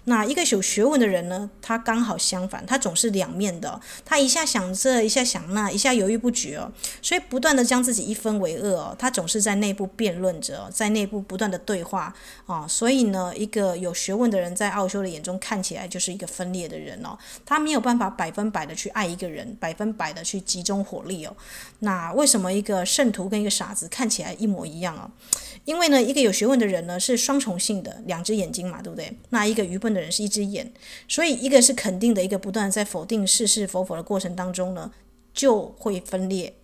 [0.04, 12.14] 那一个有学问的人呢，他刚好相反，他总是两面的，他一下想这，一下想那，一下犹豫不决哦，所以不断的将自己一分为二哦，他总是在内部辩论着，在内部不断的对话
[12.46, 15.33] 啊，所以呢，一个有学问的人在奥修的眼中。
[15.38, 21.36] 看起来就是一个分裂的人哦，他没有办法百分百的去爱一个人，百分百的去集中火力哦。
[21.80, 25.10] 那为什么一个圣徒跟一个傻子看起来一模一样哦？
[25.64, 29.12] 因为呢，一个有学问的人呢是双重性的，两只眼睛嘛，对不对？
[29.30, 30.72] 那一个愚笨的人是一只眼，
[31.08, 34.90] 所以一个是肯定的，一个不断在否定是是否否的过程当中呢，
[35.32, 36.54] 就会分裂。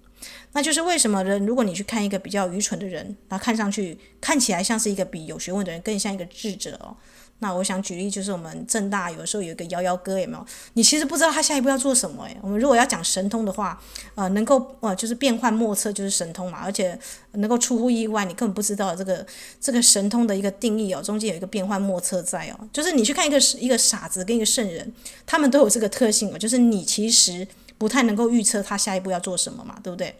[0.52, 6.94] 那就是为什么人，如果你去看一个比较愚蠢的人，那看上去看起来像是一个比有学问的人更像一个智者哦。
[7.42, 10.46] 那我想举例，就是我们正大有时候有一个摇摇哥，有没有？
[10.74, 12.36] 你其实不知道他下一步要做什么诶。
[12.42, 13.80] 我们如果要讲神通的话，
[14.14, 16.98] 呃，能够呃就是变幻莫测就是神通嘛，而且
[17.32, 19.26] 能够出乎意外，你根本不知道这个
[19.58, 22.68] 这个神通的一个定义哦，中间有一个变幻莫测在哦。
[22.72, 24.92] 就是你去看一个一个傻子跟一个圣人，
[25.24, 27.48] 他们都有这个特性哦，就是你其实
[27.78, 30.14] 不太能够预测他下一步要做什么嘛，对不对？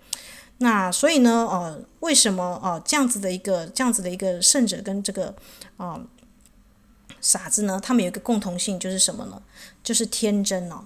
[0.58, 5.34] 那所以呢，呃，为什么哦、这样子的一个这样子的一个圣者跟这个
[5.76, 6.00] 啊？
[7.20, 7.80] 傻子呢？
[7.82, 9.42] 他们有一个共同性，就是什么呢？
[9.82, 10.84] 就是天真哦，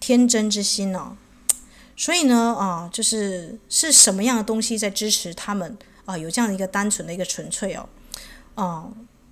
[0.00, 1.16] 天真之心哦。
[1.96, 5.76] 所以呢，啊，就是是什么样的东西在支持他们
[6.06, 6.18] 啊？
[6.18, 7.88] 有这样的一个单纯的一个纯粹哦。
[8.56, 8.88] 啊，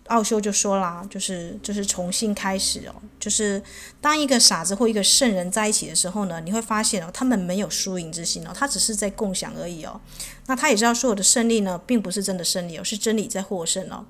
[0.06, 2.94] 奥修就说啦，就是就是重新开始哦。
[3.18, 3.60] 就是
[4.00, 10.00] 当一个傻子或一个圣人在一起的时候呢，你会发现哦，他们没有输赢之心哦，他只是在共享而已哦。
[10.46, 14.04] 那他也知道所有的胜利呢，并不是真的胜利哦，是真理在获胜哦。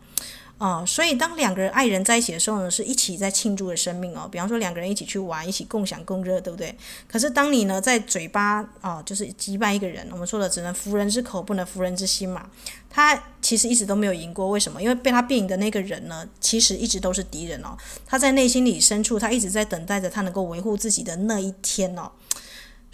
[0.59, 4.29] 啊、呃，所以当两个人爱人在一起的时候呢，是一起在庆祝的生命哦。
[4.31, 6.77] 比方说两个人一起去玩，一起共享共热，对不对？
[7.09, 12.49] 可是当你呢在嘴巴啊、呃，就是击败一个人，我们说的只能服人之口，不能服人之心嘛。
[12.89, 14.81] 他其实一直都没有赢过，为什么？
[14.81, 17.77] 因为被他变赢的那个人呢，其实一直都是敌人哦。
[18.07, 22.13] 他在内心里深处，他一直在等待着他能够维护自己的那一天哦。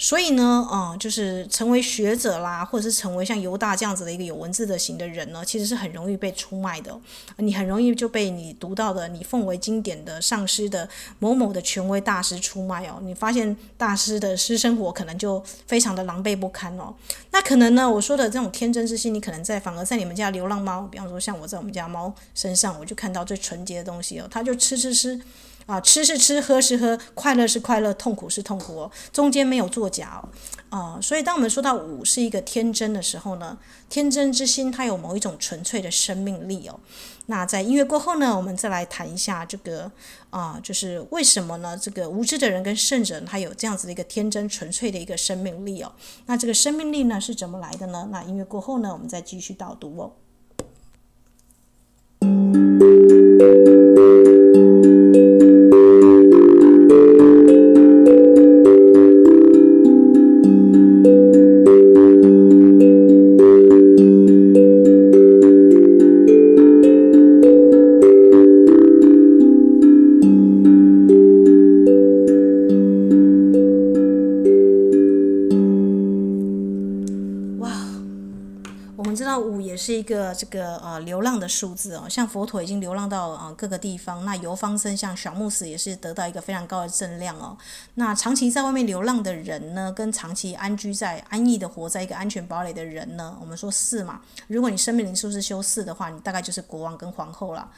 [0.01, 6.97] 所以呢，嗯，就是成为学者啦，或者是成为像犹大这样子的一个有文字的型的人呢，其实是很容易被出卖的。
[7.39, 13.01] 你很容易就被你读到的、你奉为经典的上师的某某的权威大师出卖哦。
[13.03, 16.95] 你发现大师的私生活可能就非常的狼狈不堪哦。
[17.33, 25.21] 那可能呢，我说的这种天真之心，你可能在反而在你们家流浪猫，比方说像我在我们家猫身上，我就看到最纯洁的东西哦，它就吃吃吃。
[25.69, 30.29] 啊，吃是吃，喝是喝，快乐是快乐，痛苦是痛苦哦，中间没有作假哦，
[30.71, 33.59] 啊，所以当我们说到五是一个天真的时候呢，
[33.91, 36.81] 天真之心它有某一种纯粹的生命力哦。
[37.27, 39.93] 那在音乐过后呢，我们再来谈一下这个
[40.31, 41.77] 啊，就是为什么呢？
[41.77, 45.93] 这个无知的人跟圣人他有这样子的一个天真纯粹的一个生命力哦。
[46.25, 48.09] 那这个生命力呢是怎么来的呢？
[48.11, 50.13] 那音乐过后呢，我们再继续导读哦。
[80.38, 87.59] 这个呃流浪的数字哦，像佛陀已经流浪到呃各个地方，那游方僧像小牧师也是得到一个非常高的正量哦。
[87.94, 97.68] 那长期在外面流浪的人呢，跟长期安居在安逸的活在一个安全堡垒的人呢，我们说四嘛，如果你生命灵数是修四的话，你大概就是国王跟皇后了。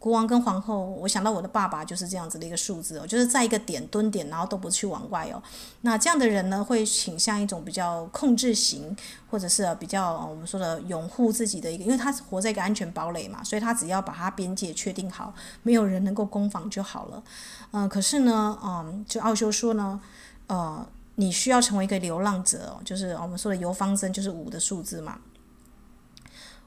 [0.00, 5.42] 国王跟皇后，我想到我的爸爸就是这样子的一个数字哦，就是在一个点蹲点，然后都不去往外哦。
[5.82, 8.96] 那这样的人呢，会倾向一种比较控制型，
[9.30, 17.22] 或者是比较我们说的拥护自己的一个，因为他活在一个安全堡垒嘛，所以他只要把他边界确定好，没有人能够攻防就好了。
[17.72, 20.00] 嗯、可是呢，嗯，就奥修说呢，
[20.46, 20.86] 呃，
[21.16, 25.18] 你需要成为一个流浪者哦，就是我们说的游方僧，就是五的数字嘛。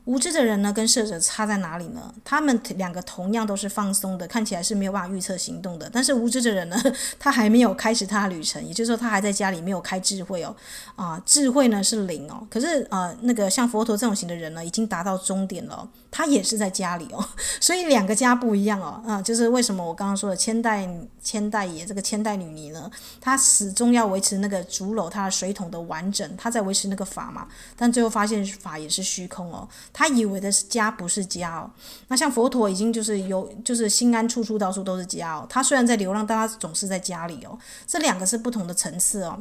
[0.06, 2.14] 无知的人呢，跟圣者差在哪里呢？
[2.26, 5.90] 他们两个同样都是放松的，看起来是没有办法预测行动的。
[5.92, 6.78] 但是无知的人呢，
[7.18, 10.54] 他还没有开始他的旅程，也就是说，他还在家里没有开智慧哦。
[10.96, 12.46] 啊，智慧呢是零哦。
[12.50, 17.26] 可是啊，那个像佛陀这种型的人呢，已经达到终点了，他也是在家里哦。
[17.62, 19.02] 所以两个家不一样哦。
[19.08, 20.86] 啊，就是为什么我刚刚说的千代
[21.24, 27.48] 千代爷这个千代女尼呢，她始终要维持那个竹篓她的水桶的完整，她在维持那个法嘛。
[27.78, 29.66] 但最后发现法也是虚空哦。
[29.94, 31.70] 他以为的是家，不是家哦。
[32.08, 35.46] 那像佛陀已经就是有，就是心安处处到处都是家哦。
[35.48, 37.58] 他虽然在流浪，但他总是在家里哦。
[37.86, 39.40] 这两个是不同的层次哦。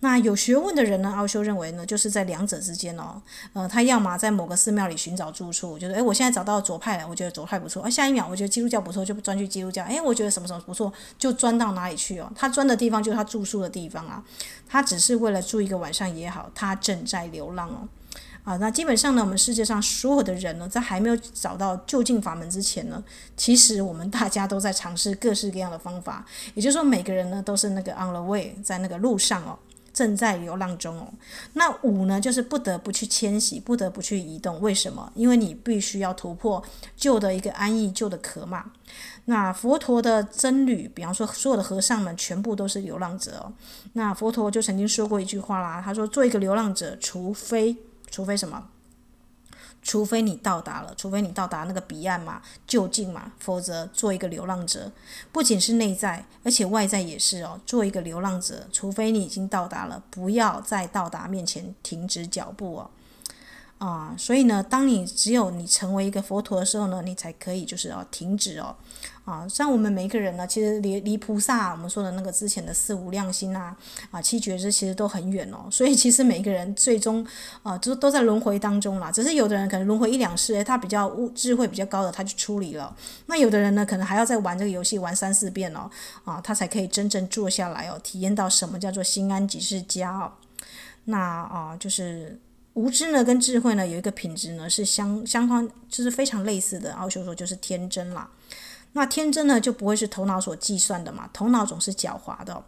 [0.00, 3.22] 那有学问的人呢，奥修认为呢，就是在两者之间哦。
[3.52, 7.82] 呃，他要么在某个寺庙里寻找住处，觉得诶，我现在找到左派了，我觉得左派不错。
[7.84, 9.84] 而下一秒，我觉得基督教不错，就钻去基督教。
[9.84, 12.32] 诶，我觉得什么什么不错，就钻到哪里去哦。
[12.34, 14.24] 他钻的地方就是他住宿的地方啊。
[14.66, 17.86] 他只是为了住一个晚上也好，他正在流浪哦。
[18.44, 23.02] 啊，那基本上呢，我们世界上所有的人呢，在还没有找到就近法门之前呢，
[23.36, 26.26] 其实我们大家都在尝试各式各样的方法。
[26.54, 29.56] 也就是说，每个人呢都是那个 on the way，在那个路上哦，
[29.94, 31.06] 正在流浪中哦。
[31.52, 34.60] 那五呢，就是不得不去迁徙，不得不去移动。
[34.60, 35.12] 为什么？
[35.14, 36.60] 因为你必须要突破
[36.96, 38.72] 旧的一个安逸、旧的壳嘛。
[39.26, 43.52] 那佛陀的僧侣，比方说所有的和尚们，全部都是流浪者哦。
[43.92, 47.76] 那佛陀就曾经说过一句话啦，他说：“做一个流浪者，除非。”
[48.12, 48.68] 除非什么？
[49.82, 54.92] 除非你到达了，除非你到达那个彼岸嘛，就近嘛，否则做一个流浪者，
[55.32, 57.60] 不仅是内在，而且外在也是哦。
[57.66, 62.90] 做一个流浪者，除非你已经到达了，不要在到达面前停止脚步哦。
[63.78, 68.76] 啊，所以呢，当你只有你成为一个佛陀的时候呢，你才可以就是要停止哦。
[69.24, 73.76] 啊，像我们每一个人呢，其实离离菩萨我们说的那个之前的四无量心啊，
[74.10, 75.68] 啊七觉支其实都很远哦。
[75.70, 77.24] 所以其实每一个人最终
[77.62, 79.12] 啊，都都在轮回当中啦。
[79.12, 82.94] 只是有的人可能轮回一两世，他比较悟智慧比较高的，他就出离了。
[83.26, 85.88] 那有的人呢，可能还要再玩这个游戏玩三四遍哦，
[86.24, 90.32] 啊，他才可以真正坐下来哦，体验到什么叫做心安即是家哦。
[91.04, 92.40] 那啊，就是。
[92.74, 96.94] 无知呢，跟智慧呢，有一个品质呢，是相相当，就是非常类似的。
[96.94, 98.26] 奥修说就是天真啦。
[98.92, 102.62] 那天真呢，就不会是头脑所计算的嘛，头脑总是狡猾的。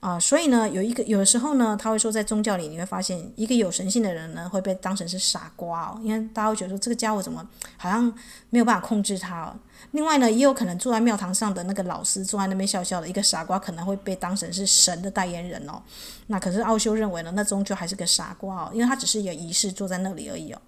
[0.00, 7.46] 啊、所以呢，有一个有的时候呢，他会说，在宗教里你会发现，一个有神性的人呢，会被当成是傻瓜哦，因为大家会觉得说，这个家伙怎么
[7.76, 8.10] 好像
[8.48, 9.54] 没有办法控制他哦。
[9.90, 15.82] 另外呢，也有可能坐在庙堂上的那个老师，坐在那边笑笑的一个傻瓜，可能会被当成是神的代言人哦。
[16.28, 20.58] 那可是奥修认为呢，那终究还是个傻瓜哦，因为他只是一个仪式坐在那里而已哦。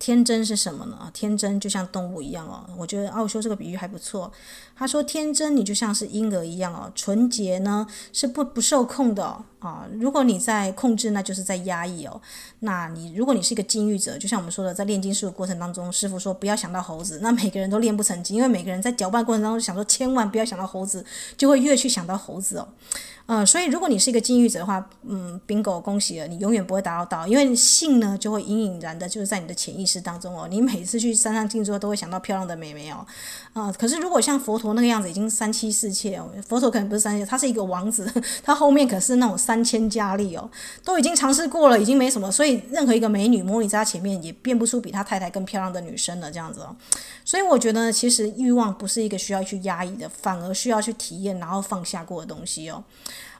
[0.00, 1.10] 天真是什么呢？
[1.12, 2.64] 天真就像动物一样哦。
[2.76, 4.32] 我觉得奥修这个比喻还不错。
[4.74, 6.90] 他说：“天真，你就像是婴儿一样哦。
[6.94, 9.44] 纯洁呢，是不不受控的。
[9.60, 12.20] 啊，如果你在控制，那就是在压抑哦。
[12.60, 21.04] 那你如果你是一个禁欲者，就像我们说的，在炼金术的过程当中，师傅说不要想到猴子，那每个人都练不成金，因为每个人在搅拌过程当中想说千万不要想到猴子，
[21.36, 22.66] 就会越去想到猴子哦。”
[23.26, 30.48] 呃，所以如果你是一个禁欲者的话，嗯，bingo，恭喜了，你永远不会达到，因为性呢就会隐隐然的，就是在你的潜意识当中哦。
[30.50, 33.06] 你每次去山上静坐，都会想到漂亮的美眉哦。
[33.52, 40.48] 啊、可是如果像佛陀那个样子，已经三妻四妾哦，佛陀可能不是三妻，他是一个王子， 他后面可是那种三千佳丽哦，
[40.84, 46.76] 都已经尝试过了，已经没什么，所以任何一个美女模拟在他前面，也变不出比他太太更漂亮的女生了，这样子哦。
[47.24, 52.84] 所以我觉得，其实欲望不是一个需要去压抑的，反而需要去体验，然后放下过的东西哦。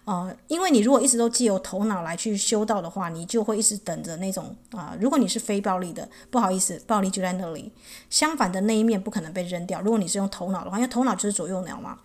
[0.07, 7.71] 呃，因为你如果一直都借由头脑来去修道的话，你就会一直等着那种啊、如果你是非暴力的，不好意思，暴力就在那里。
[8.09, 9.81] 相反的那一面不可能被扔掉。
[9.81, 11.97] 如果你是用头脑的话，因为头脑就是左右脑嘛。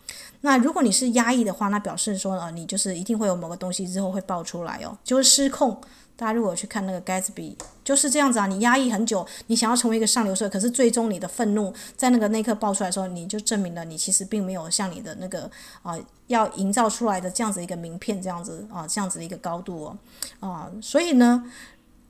[0.45, 5.75] 那如果你是压抑的话，那表示说呃，你就是一定会有某个东西之后会爆出来哦，就是失控。
[6.15, 8.45] 大家如果去看那个盖茨比，就是这样子啊。
[8.45, 15.49] 你压抑很久，你想要成为一个上流社会，可是最终你的愤怒在那个那刻爆出来的时候，你就证明了你其实并没有像你的那个
[15.81, 19.97] 啊、要营造出来的这样子一个名片这样子啊、这样子的一个高度哦
[20.47, 21.51] 啊、所以呢，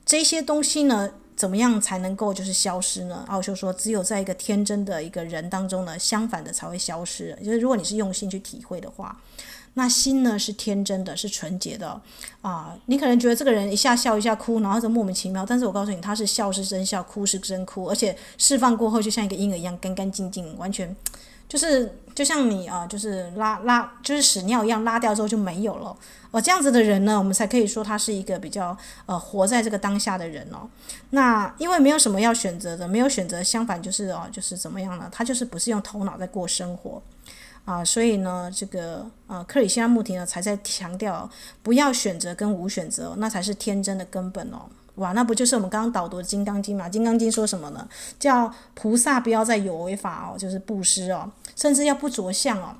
[0.04, 3.24] 这些东西呢，怎么样才能够就是消失呢？
[3.28, 7.38] 奥修说，只有在一个天真的一个人当中呢，相反的才会消失。
[7.44, 9.16] 就是如果你是用心去体会的话。
[9.78, 12.00] 那心呢是天真的，是纯洁的
[12.40, 12.74] 啊！
[12.86, 15.44] 你可能觉得这个人一下笑一下哭，然后就莫名其妙。
[15.44, 20.96] 但是我告诉你，他是笑是真笑，哭是真哭，而且释放过后就像一个婴儿一样干干净净，完全
[21.48, 25.96] 就是就像你啊，就是拉拉就是屎尿一样，拉掉之后就没有了。
[26.32, 28.76] 哦，这样子的人呢，我们才可以说他是一个比较
[29.06, 30.68] 呃活在这个当下的人哦。
[31.10, 35.08] 那因为没有什么要选择的，没有选择，相反就是哦，就是怎么样呢？
[35.10, 37.00] 他就是不是用头脑在过生活。
[37.64, 41.28] 啊，所以呢，这个呃，克里希那穆提呢，才在强调
[41.64, 44.68] 不要选择跟无选择，那才是天真的根本哦。
[44.96, 46.86] 哇，那不就是我们刚刚导读的《金刚经》嘛？
[46.90, 47.86] 《金刚经》说什么呢？
[48.18, 52.74] 叫菩萨不要再有为法哦，就是布施哦，甚至要不着相哦。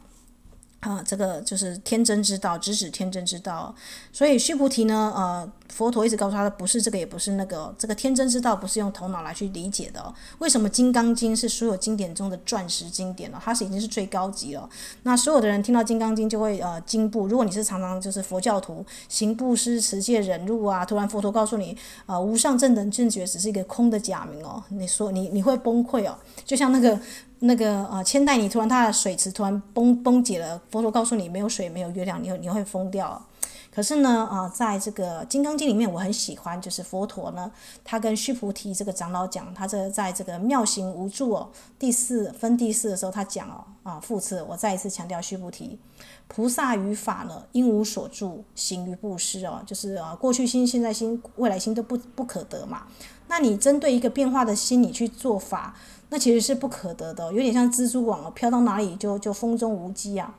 [0.80, 3.74] 啊，这个就是天真之道，直指天真之道。
[4.12, 10.14] 所以须菩提呢，呃，佛陀一直告诉他的不是这个，也不是那个，这个天真之道不是用头脑来去理解的。
[10.38, 13.40] 为什么《金刚经》是所有经典中的钻石经典呢？
[13.42, 14.68] 它是已经是最高级了。
[15.02, 17.26] 那所有的人听到《金刚经》就会呃惊怖。
[17.26, 27.00] 如果你是常常就是佛教徒，行布施、持戒、忍辱啊，突然佛陀告诉你，呃，无上正等正觉只是一个空的假名哦，你说你你会崩溃哦，就像那个。
[27.40, 33.22] 那个呃，千代你突然他的水池突然崩崩解了，佛陀告诉你没有水没有月亮，你你会疯掉。
[33.70, 37.52] 可是呢，啊、呃，在这个《金刚经》里面，我很喜欢，就是佛陀呢，
[37.84, 45.78] 他跟须菩提这个长老讲，他这在这个妙行无住哦，第四分第四的时候，他讲哦，啊，复次，我再一次强调须菩提，
[46.26, 52.84] 菩萨于法呢，应无所住，行于布施哦，就是啊，过去心、现在心、未来心都不不可得嘛。
[53.28, 55.74] 那你针对一个变化的心，你去做法。
[56.08, 60.34] 那其实是不可得的，有点像蜘蛛网哦，飘到哪里就就风中无迹啊。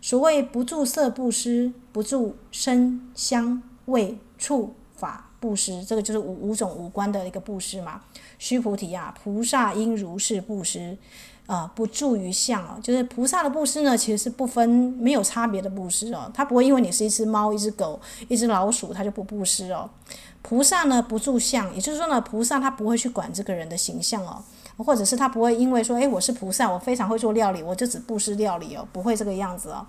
[0.00, 8.00] 所谓不住色布施，不住声香味触法布施，这个就是五五种五官的一个布施嘛。
[8.38, 10.98] 须菩提啊，菩萨应如是布施
[11.46, 19.88] 啊，不住于相哦，就是菩萨的布施呢，其实是不分没有差别的布施哦，他不会因为你是一只猫、一只狗、一只老鼠，他就不布施哦。
[20.42, 24.42] 菩萨呢，不住相，也就是说呢，菩萨他不会去管这个人的形象哦。
[24.76, 29.86] 或者是他不会因为说，诶，我是菩萨，我非常会做料理，我就只布施料理哦，不会这个样子哦。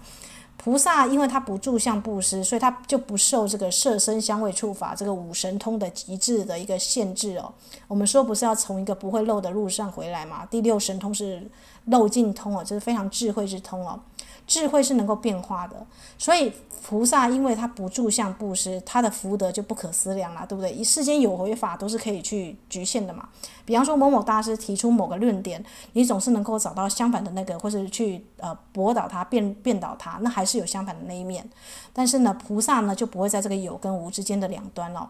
[0.56, 7.52] 菩萨因为他不住相布施，所以他就不受这个色声香味触法这个五神通的极致的一个限制哦。
[7.88, 10.46] 我们说不是要从一个不会漏的路上回来嘛？
[10.46, 11.42] 第六神通是
[11.86, 14.00] 漏尽通哦，这是非常智慧之通哦。
[14.46, 15.76] 智慧是能够变化的，
[16.18, 16.52] 所以
[16.86, 20.84] 菩萨因为他不住相布施，他的福德就不可思量了，对不对？
[20.84, 23.30] 世间有为法都是可以去局限的嘛。
[23.64, 25.64] 比方说某某大师提出某个论点，
[25.94, 31.50] 你总是能够找到相反的那个，或是去呃驳倒他、辩辩倒他，那还是有相反的那一面。
[31.94, 35.10] 但是呢，菩萨呢就不会在这个有跟无之间的两端了。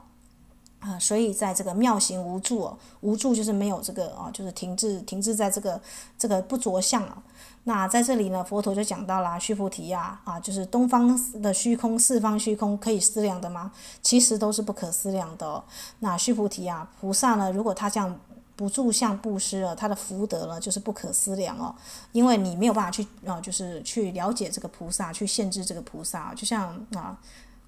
[0.84, 5.79] 啊，所以在这个妙行无助哦，无助就是没有这个啊，就是停滞停滞在这个
[6.19, 7.23] 这个不着相啊。
[7.63, 13.71] 那在这里呢，佛陀就讲到了须菩提呀，啊，就是东方的虚空、四方虚空可以思量的吗？
[14.01, 15.63] 其实都是不可思量的。
[15.99, 18.19] 那须菩提啊，菩萨呢，如果他这样
[18.57, 21.73] 不住相布施了，他的福德呢，就是不可思量哦。
[22.11, 27.17] 因为你没有办法去啊，就是去了解这个菩萨，去限制这个菩萨，就像啊。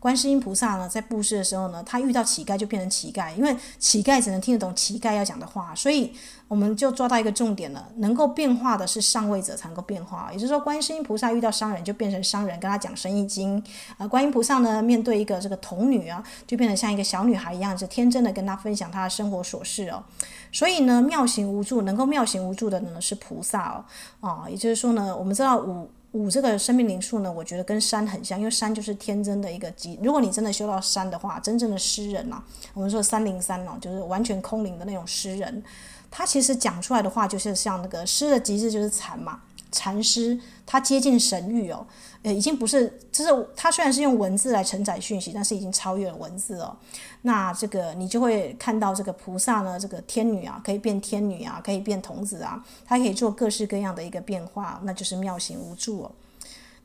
[0.06, 6.14] 观世音菩萨呢，在布施的时候呢，他遇到乞丐就变成乞丐，因为乞丐只能听得懂乞丐要讲的话，所以
[6.48, 10.30] 我们就抓到一个重点了：能够变化的是上位者才能够变化。
[10.32, 13.60] 也就是说，观世音菩萨遇到商人就变成商人，跟他讲生意经；
[13.98, 20.04] 啊，观音菩萨呢，面对一个这个童女啊，就变得像一个小女孩一样，就天真的跟他分享他的生活琐事哦。
[20.52, 23.84] 所以呢，妙行无助，能够妙行无助的呢是菩萨
[24.22, 24.30] 哦。
[24.30, 25.90] 啊，也就是说呢，我们知道五。
[26.16, 30.00] 五这个生命灵数呢，我觉得跟山很像，因为山就是天真的一个极。
[30.02, 32.42] 如果你真的修到山的话，真正的诗人呐，
[32.74, 35.62] 我们说三灵三呢，就是完全空灵的那种诗人，
[36.10, 39.42] 他其实讲出来的话就是像那个诗的极致就是禅嘛。
[39.76, 41.86] 禅师他接近神域哦，
[42.24, 46.76] 呃，已经不是，就是他虽然是用文字来承载讯息，但是已经超越了文字哦。
[47.24, 56.12] 那这个你就会看到这个菩萨呢，这个天女啊，可以变天女啊，可以变童子啊，他可以做各式各样的一个变化，那就是妙行无住哦。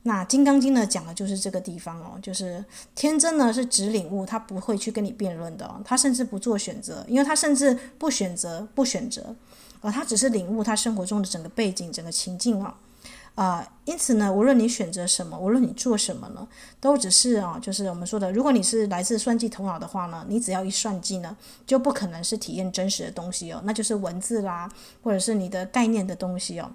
[0.03, 2.65] 那《金刚经》呢讲的就是这个地方哦，就是
[2.95, 9.37] 天真呢是只领悟，他不会去跟你辩论的哦，他甚至不做选择，因为他甚至不选择不选择。
[9.81, 12.75] 啊，他只是领悟他生活中的整个背景、整个情境啊，
[13.35, 16.47] 啊，因此呢，无论你选择什么，无论你做什么呢，
[16.81, 24.71] 都只是啊，就是我们说的，如果你是来自算计头脑的话呢，你只要一算计呢，就不可能是体验真实的东西哦，那就是文字啦，
[25.03, 26.71] 或者是你的概念的东西哦。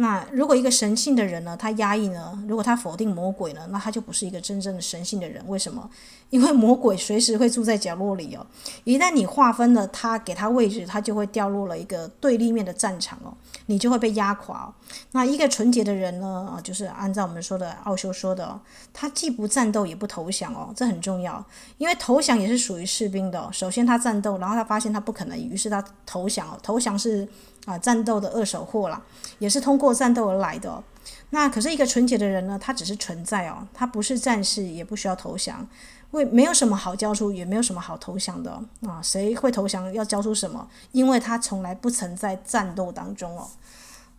[0.00, 5.42] 那如果一个神性的人呢，他压抑呢，如果他否定魔鬼呢，那他就不是一个真正的神性的人。
[5.48, 5.90] 为什么？
[6.30, 8.46] 因为魔鬼随时会住在角落里哦。
[8.84, 13.34] 一旦你划分了他，给他位置，他就会掉落了一个对立面的战场哦，
[13.66, 14.74] 你就会被压垮哦。
[15.10, 18.60] 那一个纯洁的人呢，啊，就是按照我们说的奥修说的，
[18.92, 21.44] 他既不战斗也不投降哦，这很重要，
[21.76, 23.50] 因为投降也是属于士兵的。
[23.52, 26.56] 首先他战斗，然后他发现他不可能，于是他投降。
[26.62, 27.26] 投降是。
[27.68, 29.02] 啊，战斗的二手货啦，
[29.38, 30.82] 也是通过战斗而来的。
[31.28, 35.68] 那可是一个纯洁的人呢，他只是存在哦，他不是战士，也不需要投降，
[36.12, 38.50] 为没有什么好交出，也没有什么好投降的
[38.86, 39.02] 啊。
[39.02, 39.92] 谁会投降？
[39.92, 40.66] 要交出什么？
[40.92, 43.46] 因为他从来不曾在战斗当中哦。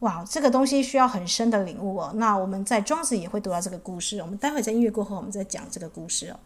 [0.02, 2.12] 哇，这个东西需要很深的领悟哦。
[2.14, 6.40] 那我们在庄子也会读到这个故事，我们待会在音乐过后，我们再讲这个故事哦。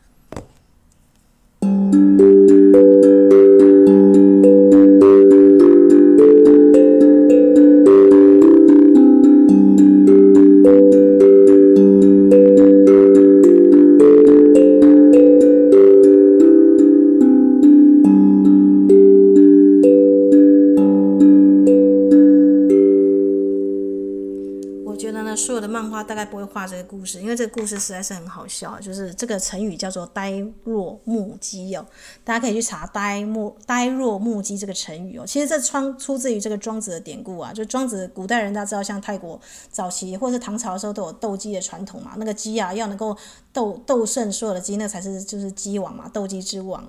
[26.04, 28.80] 大概不会画这个故事，因为这个故事实在是很好笑。
[28.80, 30.32] 就是这个成语叫做“呆
[30.64, 31.86] 若木鸡”哦，
[32.24, 35.24] 大家可以去查“呆木呆若木鸡”这个成语哦。
[35.26, 39.39] 其实这窗出自于这个庄子的典故啊，就庄子古代人大家知道，像泰国
[39.70, 43.16] 早期或者是唐朝的时候都有斗鸡的传统嘛，那个鸡啊要能够
[43.54, 46.84] 斗斗胜所有的鸡，那才是就是鸡王嘛，斗鸡之王。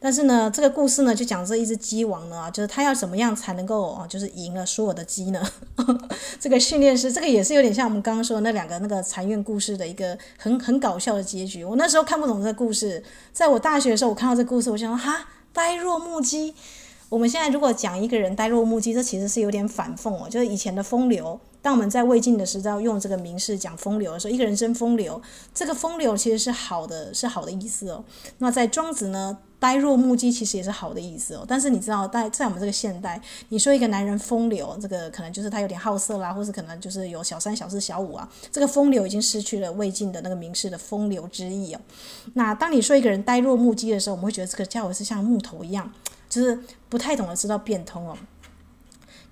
[0.00, 5.42] 但是呢，这个故事呢就讲这一只鸡王呢，就是他要怎么样才能够啊，就是赢了所有的鸡呢？
[6.40, 11.62] 这个训练师，这个也是有点像我们刚刚说的那两个那个禅院故事的一个很很搞笑的结局。
[11.62, 13.04] 我那时候看不懂这个故事，
[13.34, 16.54] 在我大学的时候，我看到这个故事，我想说哈，呆若木鸡。
[17.08, 21.38] 我们现在如果讲一个人呆若木鸡，这其实是有点反讽哦，就是以前的风流。
[21.66, 25.20] 当我们在魏晋的时候用这个名士讲风流的时候，一个人真风流，
[25.52, 28.04] 这个风流其实是好的，是好的意思哦。
[28.38, 31.44] 那在庄子呢，呆若木鸡其实也是好的意思哦。
[31.48, 38.28] 但是你知道，在在我们这个现代，你说一个男人风流，这个可能就是他有点好色啦，或是可能就是有小三、小四、小五啊。
[38.52, 41.80] 这个风流已经失去了魏晋的那个名士的风流之意哦。
[42.34, 45.92] 那当你说一个人呆若木鸡的时候，我们会觉得这个家伙是像木头一样，
[46.28, 46.56] 就是
[46.88, 48.16] 不太懂得知道变通哦。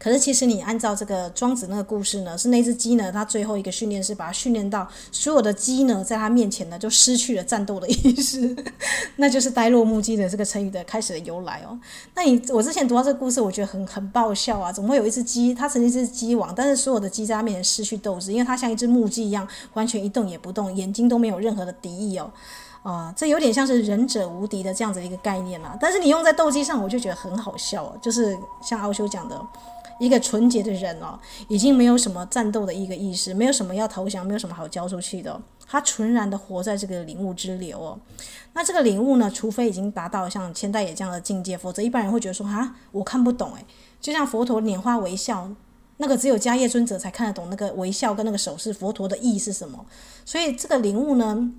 [0.05, 8.55] 可是其实你按照这个庄子那个故事呢，是那只鸡呢，它最后一个训练是把它训练到所有的鸡呢，在它面前呢就失去了战斗的意识，
[9.17, 11.81] 那就是呆若木鸡的这个成语的开始的由来哦。
[12.15, 14.71] 那你我之前读到这个故事，我觉得很很爆笑啊！
[14.71, 22.31] 怎么会有一只鸡，它曾经是鸡王，但是所有的鸡在它面前失去斗志，因为它像一只木鸡一样，完全一动也不动，眼睛都没有任何的敌意哦。
[22.83, 25.75] 啊、这有点像是仁者无敌的这样子一个概念啦。
[25.81, 29.41] 但是你用在斗鸡上，我就觉得很好笑哦，就是像奥修讲的。
[29.99, 31.19] 一个纯洁的人哦，
[31.49, 35.41] 已经没有什么战斗的一个意识，没有什么要投降，没有什么好交出去的。
[35.67, 37.99] 他纯然的活在这个领悟之流哦。
[38.53, 43.65] 那这个领悟呢，除非已经达到像千代也这样的境界，否则一般人会觉得说啊，我看不懂诶。
[44.01, 45.51] 就像佛陀拈花微笑，
[45.97, 49.85] 那个只有迦叶尊者才看得懂那个微笑跟那个手势，佛陀的意义是什么。
[50.25, 51.51] 所以这个领悟呢，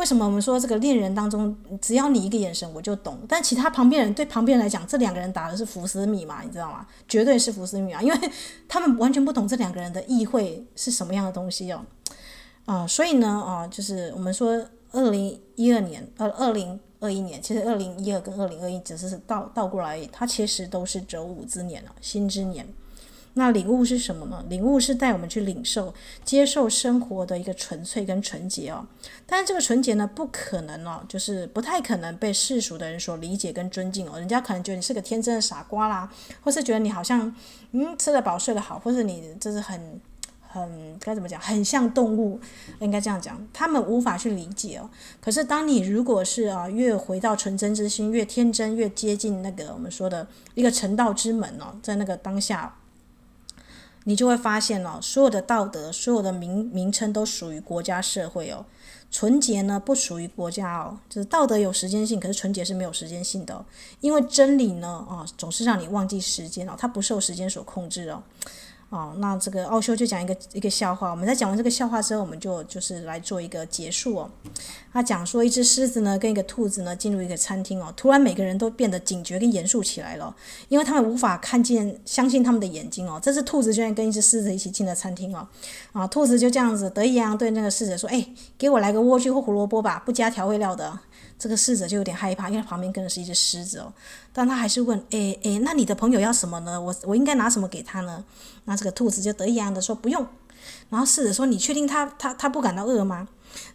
[0.00, 6.86] 为什么我们说这个恋人当中，只要你一个眼神我就懂，但其他旁边人对旁边人来讲，这两个人打的是福斯米嘛，你知道吗？
[7.06, 8.18] 绝对是福斯米啊，因为
[8.66, 11.84] 他们完全不懂这两个人的意会是什么样的东西哦。
[12.64, 22.66] 啊、所以呢，啊、就是我们说二零一二年，呃，二零二一年，其实二零一二跟二零二一只是倒倒过来，它其实都是折五之年了，新之年。
[23.34, 24.44] 那领悟是什么呢？
[24.48, 28.84] 领悟是带我们去领受、接受生活的一个纯粹跟纯洁哦。
[29.24, 34.18] 但是这个纯洁呢，不可能哦，就是不太可能被世俗的人所理解跟尊敬哦。
[34.18, 36.10] 人家可能觉得你是个天真的傻瓜啦，
[36.42, 37.32] 或是觉得你好像
[37.70, 40.00] 嗯吃得饱睡得好，或是你就是很
[40.40, 42.40] 很该怎么讲，很像动物，
[42.80, 44.90] 应该这样讲，他们无法去理解哦。
[45.20, 52.74] 可是当你如果是啊，越回到纯真之心，越天真，越接近那个我们说的一个成道之门哦，在那个当下。
[54.04, 58.64] 你就会发现哦，所有的道德，所有的名名称都属于国家社会哦。
[59.10, 63.64] 纯洁呢，不属于国家哦，就是道德有时间性，可是纯洁是没有时间性的。
[64.00, 68.22] 因为真理呢，啊，总是让你忘记时间哦，它不受时间所控制哦。
[68.88, 71.10] 哦，那这个奥修就讲一个一个笑话。
[71.10, 74.30] 我们在讲完这个笑话之后，我们就就是来做一个结束哦。
[74.92, 80.34] 他讲说，一只狮子呢跟一个兔子呢进入一个餐厅哦，突然每个人都变得警觉跟严肃起来了，
[80.68, 83.20] 因为他们无法看见、相信他们的眼睛哦。
[83.22, 85.46] 这只兔子居然跟一只狮子一起进了餐厅哦。
[85.92, 88.26] 啊，兔子就这样子得意洋洋对那个狮子说：“哎，
[88.58, 90.98] 给我来个莴苣或胡萝卜吧，不加调味料的。”
[91.38, 93.90] 这个侍者就有点害怕，因为旁边跟的是一只狮子哦。
[94.32, 96.78] 但他还是问：“诶诶，那你的朋友要什么呢？
[96.78, 98.22] 我我应该拿什么给他呢？”
[98.66, 100.26] 那这个兔子就得意洋洋的说：“不用。”
[100.90, 103.26] 然后侍者说：“你确定他他他不感到饿吗？”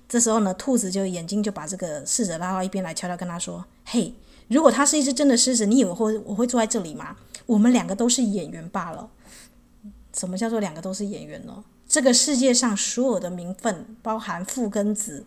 [0.08, 4.14] 这时候呢，兔子就眼睛就把这个侍者拉到一边来，悄悄跟他说：“嘿，
[4.50, 7.16] 如果他是一只真的狮子，你以为会我会坐在这里吗？
[7.48, 9.10] 我们两个都是演员罢了。
[10.14, 11.64] 什么叫做两个都是演员呢？
[11.88, 15.26] 这个世界上所有的名分，包含父跟子。”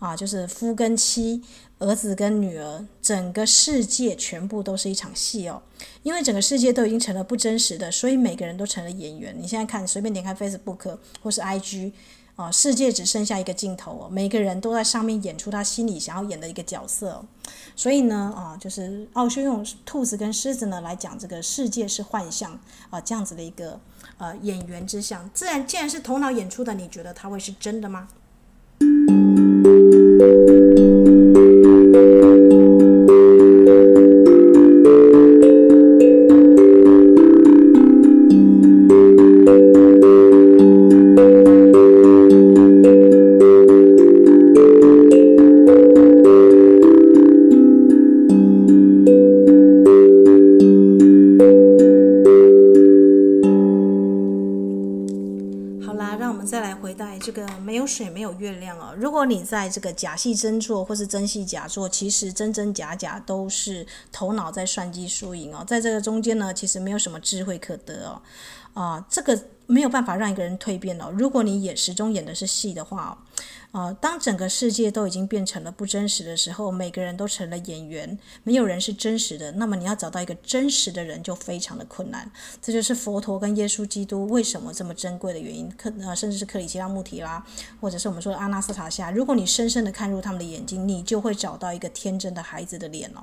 [0.00, 1.40] 啊，就是夫跟妻，
[1.78, 5.62] 儿子跟女儿，整个世界全部都是一场戏哦。
[6.02, 9.36] 因为整个世界都已经成了不真实的，所以每个人都成了演员。
[9.38, 11.92] 你现在看，随便点开 Facebook 或是 IG，
[12.34, 17.22] 啊，世界只剩下一个镜头哦，每个人都在上面演出他心里想要演的一个角色。
[17.76, 23.78] 所以呢，啊，就是奥修用兔子跟狮子呢来讲这个世界是幻象啊，这样子的一个
[24.16, 25.28] 呃演员之相。
[25.34, 28.08] 自然，既然是头脑演出的，你觉得它会是真的吗？
[31.34, 31.49] 水
[59.40, 65.64] 在这个假戏真做，或是真戏假做，其实真真假假都是头脑在算计输赢哦。
[65.66, 68.22] 在这个中间呢，其实没有什么智慧可得哦。
[68.72, 69.36] 啊，这个
[69.70, 71.10] 没有办法让一个人蜕变哦。
[71.16, 73.12] 如果你演始终演的是戏的话哦。
[73.72, 79.52] 啊，当整个世界都已经变成了不真实的时候，每个人都成了演员，没有人是真实的。
[79.52, 82.28] 那么你要找到一个真实的人就非常的困难。
[82.60, 85.70] 这就是佛陀跟耶稣基督为什么这么珍贵的原因。
[85.78, 87.46] 克呃，甚至是克里希拉穆提啦，
[87.80, 93.22] 或者是我们说的阿纳斯塔夏，如果你深深的看入他们的眼睛，你就会找到一个天真的孩子的脸哦。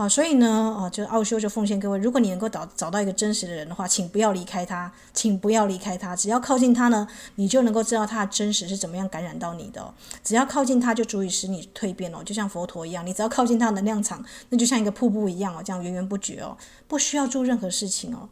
[0.00, 9.92] 啊，所以呢，啊，就奥修就奉献各位，如果你能够找找到一个真实的人的话，请不要离开他，请不要离开他，只要靠近他呢，你就能够知道他的真实是怎么样感染到你的。
[10.24, 16.56] 只要靠近他，就足以使你蜕变哦，就像佛陀一样，你只要靠近他的能量场，那就像一个瀑布一样哦，这样源源不绝哦，
[16.88, 18.26] 不需要做任何事情哦。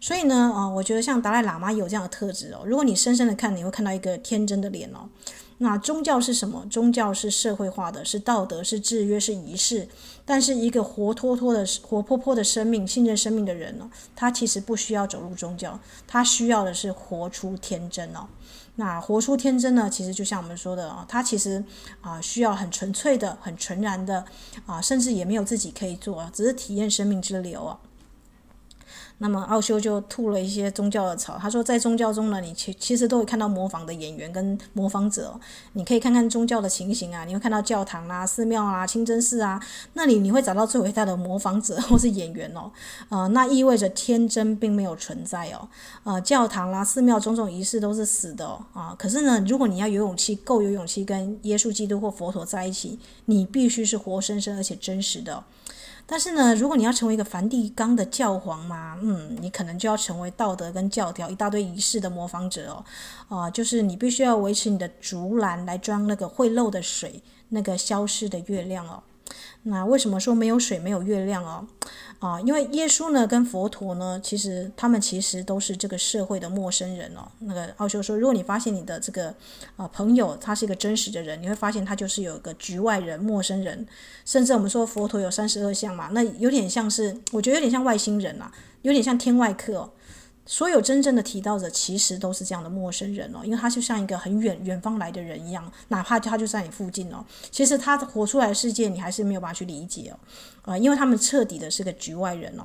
[0.00, 5.10] 所以呢，啊，我觉得像达赖喇嘛有这样的特质哦，如果你深深的看，你会看到一个天真的脸哦。
[5.62, 6.66] 那宗教是什么？
[6.68, 9.88] 宗教是社会化的，是道德，是制约，是仪式。
[10.24, 18.26] 但是一个活脱脱的、活泼泼的生命，信任生命的人呢，他其实不需要走入宗教，他需要的是活出天真哦。
[18.74, 21.64] 那活出天真呢，其实就像我们说的啊，他其实
[22.00, 24.24] 啊需要很纯粹的、很纯然的
[24.66, 27.78] 啊，甚至也没有自己可以做，只是体验生命之流啊。
[29.22, 35.40] 那么奥修就吐了一些宗教的槽，他说在宗教中呢，你其其实都会看到模仿的演员跟模仿者哦。
[35.74, 39.62] 你可以看看宗教的情形啊，你会看到教堂啊、寺庙啊、清真寺啊，
[39.92, 42.68] 那里你会找到最伟大的模仿者或是演员哦。
[43.10, 45.68] 呃，那意味着天真并没有存在哦。
[46.02, 48.44] 呃，教堂啦、寺庙种种仪式都是死的。
[48.72, 55.44] 啊，可是呢，如果你要有勇气，够有勇气跟耶稣基督或佛陀在一起，你必须是活生生而且真实的。
[56.06, 62.84] 但是呢，如果你要成为一个梵蒂冈的教皇嘛，嗯，你可能就要成为道德跟教条一大堆仪式的模仿者
[63.28, 69.02] 哦，啊、就是你必须要维持你的竹篮来装那个会漏的水，那个消失的月亮哦。
[69.64, 71.66] 那为什么说没有水没有月亮哦？
[72.18, 77.26] 啊，因为耶稣呢跟佛陀呢，其实他们其实都是这个社会的陌生人哦。
[77.40, 79.34] 那个奥修说，如果你发现你的这个
[79.76, 83.86] 啊朋友他是一个真实的人，你会发现他就是有一个局外人、陌生人。
[84.24, 88.52] 甚至我们说佛陀有三十二相嘛，那有点像是，我觉得有点像外星人啊，
[88.82, 89.90] 有点像天外客哦。
[90.44, 100.18] 所有真正的提到者，其实都是这样的陌生人哦，因为他就像一个很远远方来的人一样，哪怕他就在你附近哦，其实他活出来的世界，你还是没有办法去理解哦，
[100.62, 102.64] 啊、呃，因为他们彻底的是个局外人哦。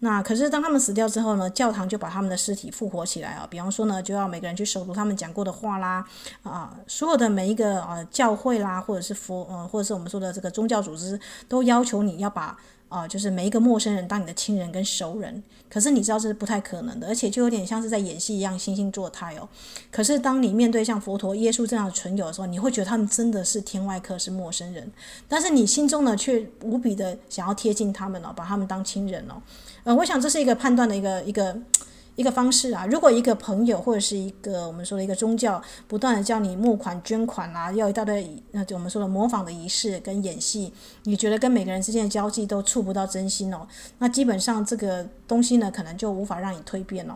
[0.00, 6.04] 那可是当他们死掉之后呢，教堂就把他们的尸体复活起来啊、哦，比方说呢，就要每个人去手读他们讲过的话啦，
[6.42, 11.18] 啊、所有的每一个呃教会啦，或者是佛呃，或者是我们说的这个宗教组织，
[11.48, 12.56] 都要求你要把。
[12.94, 19.48] 啊、就是每一个陌生人当你的亲人跟熟人，可是你知道这是不太可能的，而且就有点像是在演戏一样，惺惺作态哦。
[19.90, 24.88] 可是当你面对像佛陀、耶稣这样的存有的时候，你会觉得他们真的是天外客，是陌生人，
[25.26, 29.42] 但是你心中呢却无比的想要贴近他们哦，把他们当亲人哦。
[29.82, 31.58] 呃，我想这是一个判断的一个一个。
[32.16, 43.66] 一个方式啊，如果一个朋友或者是一个我们说的一个宗教，不断的叫你募款捐款啊，要一大堆那就我们说的模仿的仪式跟演戏，你觉得跟每个人之间的交际都触不到真心哦，
[43.98, 47.14] 那基本上这个东西呢，可能就无法让你蜕变哦。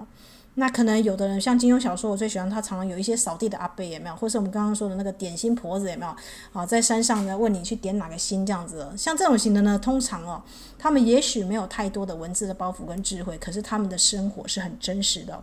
[0.58, 6.12] 那可能有的人像金庸小说，我最喜欢他常常有一些扫地的阿伯也没有，或是我们刚刚说的那个点心婆子也没有？
[6.52, 10.42] 啊，在山上呢问你去点哪个心这样子，像这种型的呢，通常哦，
[10.76, 15.40] 他们也许没有太多的文字的包袱跟智慧，可是他们的生活是很真实的。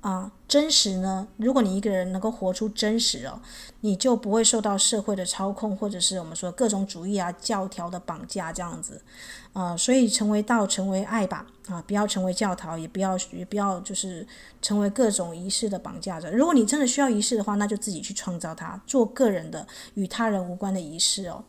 [0.00, 1.28] 啊，真实呢？
[1.36, 3.38] 如果你一个人能够活出真实哦，
[3.80, 9.02] 你就不会受到社会的操控，或者是我们说各种主义啊、教条的绑架这样子。
[9.52, 11.44] 啊，所以成为道，成为爱吧。
[11.68, 14.26] 啊，不要成为教条，也不要也不要就是
[14.62, 16.30] 成为各种仪式的绑架者。
[16.30, 21.44] 如果你真的需要仪式的话，那就自己去创造它，做个人的与他人无关的仪式哦。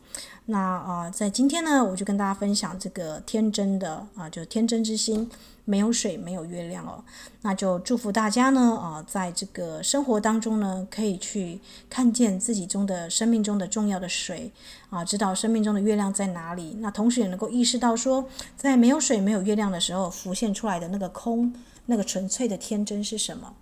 [0.46, 5.28] 那啊，在今天呢，我就跟大家分享这个天真的啊，就是天真之心。
[5.64, 7.04] 没有水，没有月亮哦，
[7.42, 14.50] 那就祝福大家呢啊，在这个生活当中呢，可以去看见自己中的生命中的重要的水
[14.90, 16.76] 啊，知道生命中的月亮在哪里。
[16.80, 21.54] 那同时也能够意识到说，在没有水、没有月亮的时候，浮现出来的那个空，
[21.86, 23.54] 那个纯粹的天真是什么？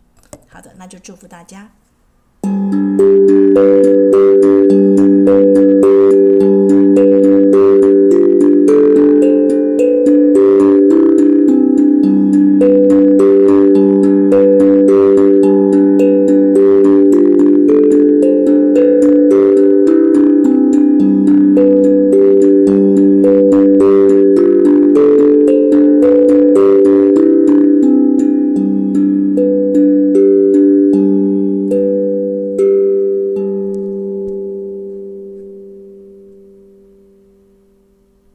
[0.49, 1.71] 好的，那就祝福大家。